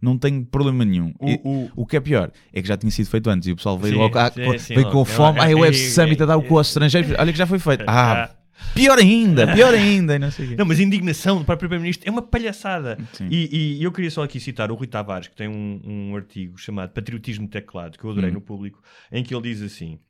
[0.00, 1.12] Não tenho problema nenhum.
[1.18, 3.52] O- E- o- o que é pior é que já tinha sido feito antes e
[3.52, 4.98] o pessoal veio Sim, logo ah, sim, sim, veio logo.
[4.98, 5.38] com fome.
[5.38, 7.12] É, Ai, o Web é, Summit a dar o é, cu aos estrangeiros.
[7.18, 7.84] Olha que já foi feito.
[7.88, 8.30] Ah,
[8.74, 10.18] Pior ainda, pior ainda.
[10.18, 10.56] Não, sei.
[10.56, 12.98] Não, mas a indignação do próprio Primeiro-Ministro é uma palhaçada.
[13.30, 16.58] E, e eu queria só aqui citar o Rui Tavares, que tem um, um artigo
[16.58, 18.34] chamado Patriotismo Teclado, que eu adorei Hum.
[18.34, 18.82] no público,
[19.12, 20.00] em que ele diz assim: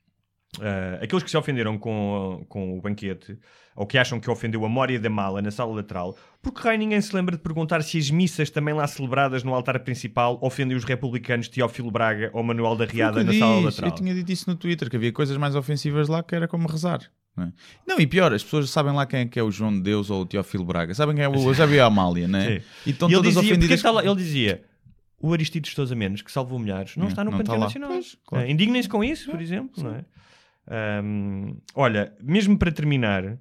[0.60, 3.38] ah, aqueles que se ofenderam com, com o banquete,
[3.74, 7.00] ou que acham que ofendeu a Mória da Mala na sala lateral, porque raio ninguém
[7.00, 10.84] se lembra de perguntar se as missas também lá celebradas no altar principal ofendem os
[10.84, 13.90] republicanos Teófilo Braga ou Manuel da Riada na eu sala lateral?
[13.90, 16.66] Eu tinha dito isso no Twitter, que havia coisas mais ofensivas lá que era como
[16.66, 17.00] rezar.
[17.36, 17.52] Não, é?
[17.86, 20.10] Não, e pior, as pessoas sabem lá quem é que é o João de Deus
[20.10, 20.92] ou o Teófilo Braga.
[20.92, 22.58] Sabem quem é o Eusébio a Amália, não é?
[22.58, 22.64] Sim.
[22.84, 24.04] E estão ele todas dizia, porque ofendidas.
[24.04, 24.64] ele dizia
[25.20, 27.58] o Aristides Sousa Mendes, que salvou milhares, não É, está no Panteão.
[27.58, 27.90] Nacional.
[27.90, 28.46] Pois, claro.
[28.46, 29.82] É, Indignem-se com isso, por exemplo.
[29.82, 30.04] Não é?
[30.70, 33.38] Ahm, olha, mesmo para terminar,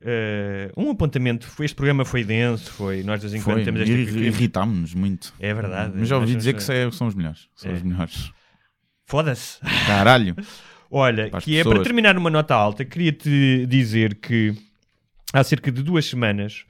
[0.00, 1.46] eh, um apontamento.
[1.46, 3.02] Foi, este programa foi denso, foi.
[3.02, 3.92] Nós de vez em quando temos esta.
[3.92, 5.32] irri- irritámos-nos muito.
[5.40, 5.92] É verdade.
[5.96, 7.48] Mas já ouvi dizer que é- são os melhores.
[7.56, 7.74] São É.
[7.74, 8.30] os melhores.
[9.06, 9.58] Foda-se.
[9.86, 10.34] Caralho.
[10.94, 14.54] Olha, Para que é para terminar numa nota alta, queria-te dizer que
[15.32, 16.66] há cerca de duas semanas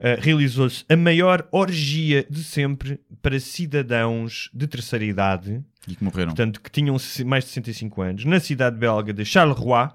[0.00, 6.28] ah, realizou-se a maior orgia de sempre para cidadãos de terceira idade, E que morreram.
[6.28, 6.96] portanto, que tinham
[7.26, 9.88] mais de 65 anos, na cidade belga de Charleroi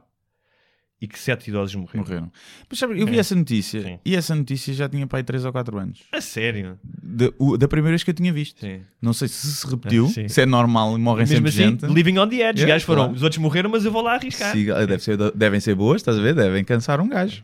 [1.02, 2.00] e que sete idosos morreram.
[2.06, 2.32] Morreram.
[2.70, 3.20] Mas sabe, eu vi É.
[3.20, 4.00] essa notícia Sim.
[4.06, 6.00] e essa notícia já tinha para aí 3 ou 4 anos.
[6.14, 6.80] A sério?
[6.84, 8.62] Da, o- da primeira vez que eu tinha visto.
[8.62, 8.82] Sim.
[9.02, 11.86] Não sei se se repetiu, Ah, se é normal e morrem Mesmo sempre assim, gente.
[11.94, 12.60] living on the edge.
[12.60, 13.16] Os É, gajos foram, claro.
[13.18, 14.54] os outros morreram, mas eu vou lá arriscar.
[14.54, 16.34] Sim, deve ser- devem ser boas, estás a ver?
[16.36, 17.44] Devem cansar um gajo.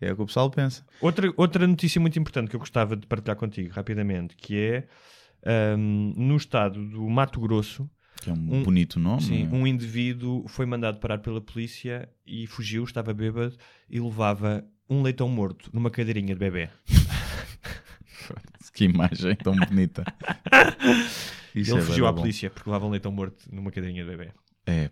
[0.00, 0.84] É o que o pessoal pensa.
[1.00, 4.88] Outra, outra notícia muito importante que eu gostava de partilhar contigo rapidamente, que é
[5.74, 7.88] ahm, no estado do Mato Grosso,
[8.22, 9.22] Que é um, Um- bonito nome.
[9.22, 9.54] sim, é?
[9.54, 13.56] um indivíduo foi mandado parar pela polícia e fugiu, estava bêbado
[13.90, 16.68] e levava um leitão morto numa cadeirinha de bebê.
[18.74, 20.04] Que imagem tão bonita.
[21.54, 22.20] Isso Ele é fugiu à bom.
[22.20, 24.30] polícia porque levava um leitão morto numa cadeirinha de bebê.
[24.66, 24.90] É.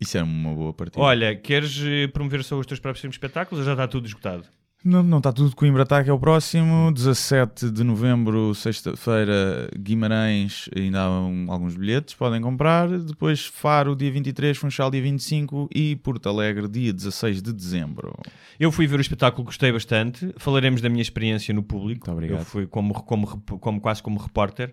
[0.00, 1.00] Isso era uma boa partida.
[1.02, 4.44] Olha, queres eh, promover só os teus próprios espetáculos ou já está tudo esgotado?
[4.84, 5.56] Não, não está tudo.
[5.56, 6.92] Coimbra está que é o próximo.
[6.92, 10.68] 17 de novembro, sexta-feira, Guimarães.
[10.76, 12.88] Ainda há um- alguns bilhetes, podem comprar.
[12.88, 18.12] Depois Faro, dia 23, Funchal, dia 25 e Porto Alegre, dia 16 de dezembro.
[18.60, 20.32] Eu fui ver o espetáculo, gostei bastante.
[20.36, 22.06] Falaremos da minha experiência no público.
[22.06, 22.38] Muito obrigado.
[22.40, 23.26] Eu fui como, como,
[23.58, 24.72] como- quase como repórter,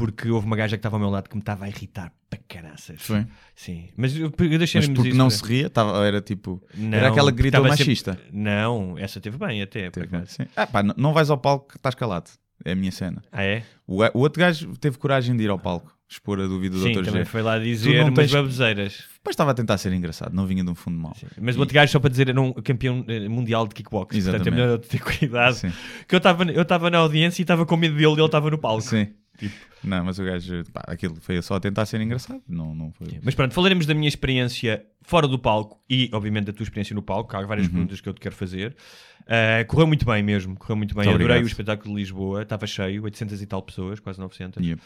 [0.00, 2.38] porque houve uma gaja que estava ao meu lado que me estava a irritar para
[2.48, 3.00] caraças.
[3.02, 3.26] Foi?
[3.54, 3.88] Sim.
[3.96, 6.62] Mas eu, eu deixei Mas porque não se ria, tava, era tipo.
[6.74, 8.20] Não, era aquela gritou estava sempre- machista.
[8.32, 9.90] Não, essa teve bem até.
[9.90, 10.44] Teve, sim.
[10.56, 12.30] Ah, pá, não- não vais ao palco que estás calado.
[12.64, 13.22] É a minha cena.
[13.32, 13.62] Ah, é?
[13.86, 16.92] O, o outro gajo teve coragem de ir ao palco, expor a dúvida do Sim,
[16.92, 17.04] Dr.
[17.06, 17.24] também G.
[17.24, 19.04] foi lá dizer umas tens- baboseiras.
[19.14, 21.16] Depois estava a tentar ser engraçado, não vinha de um fundo mau.
[21.40, 24.14] Mas E- o outro gajo, só para dizer, era um campeão eh, mundial de kickbox.
[24.14, 24.60] Portanto, é Exatamente.
[24.60, 25.54] melhor ter cuidado.
[25.54, 25.72] Sim.
[26.06, 28.50] Que eu estava eu estava na audiência e estava com medo dele e ele estava
[28.50, 28.82] no palco.
[28.82, 29.08] Sim.
[29.40, 29.54] Tipo.
[29.82, 32.42] Não, mas o gajo, pá, aquilo foi só a tentar ser engraçado.
[32.46, 33.18] Não, não foi.
[33.22, 37.02] Mas pronto, falaremos da minha experiência fora do palco e, obviamente, da tua experiência no
[37.02, 37.34] palco.
[37.36, 37.72] Há várias Uhum.
[37.72, 38.76] perguntas que eu te quero fazer.
[39.22, 41.04] Uh, correu muito bem mesmo, correu muito bem.
[41.04, 41.44] Muito Adorei obrigado.
[41.44, 44.62] o espetáculo de Lisboa, estava cheio, 800 e tal pessoas, quase 900.
[44.62, 44.82] Yeah.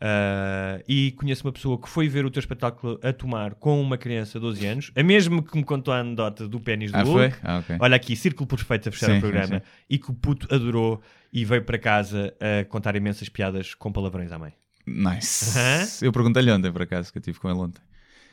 [0.00, 3.98] Uh, e conheço uma pessoa que foi ver o teu espetáculo a tomar com uma
[3.98, 7.02] criança de 12 anos, a mesma que me contou a anedota do pênis do Ah,
[7.02, 7.12] Hulk.
[7.32, 7.34] foi?
[7.42, 7.76] Ah, ok.
[7.80, 9.58] Olha aqui, círculo perfeito a fechar Sim, o programa.
[9.58, 9.64] sim.
[9.90, 14.30] E que o puto adorou e veio para casa a contar imensas piadas com palavrões
[14.30, 14.52] à mãe.
[14.86, 15.58] Nice.
[15.58, 15.86] Aham.
[16.02, 17.82] Eu perguntei-lhe ontem, por acaso, que eu estive com ele ontem.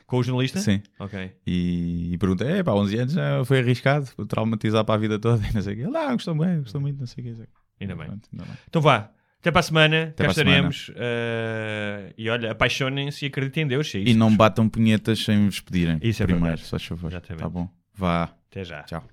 [0.06, 0.60] Com o jornalista?
[0.60, 0.80] Sim.
[1.00, 1.32] Ok.
[1.44, 5.44] E, e perguntei, é pá, 11 anos já foi arriscado, traumatizar para a vida toda
[5.50, 5.82] e não sei o quê.
[5.82, 7.42] Ele, ah, gostou bem, gostou muito, não sei o quê.
[7.80, 8.06] Ainda bem.
[8.06, 8.54] Pronto, ainda bem.
[8.68, 9.10] Então vá.
[9.46, 10.12] Até para a semana.
[10.16, 10.88] para cá estaremos.
[10.88, 13.94] Uh, e olha, apaixonem-se e acreditem em Deus.
[13.94, 16.00] É E não batam punhetas sem vos pedirem.
[16.02, 16.66] Isso é primeiro, verdade.
[16.66, 17.12] só favor.
[17.12, 17.68] Tá bom.
[17.94, 18.24] Vá.
[18.50, 18.82] Até já.
[18.82, 19.04] Tchau.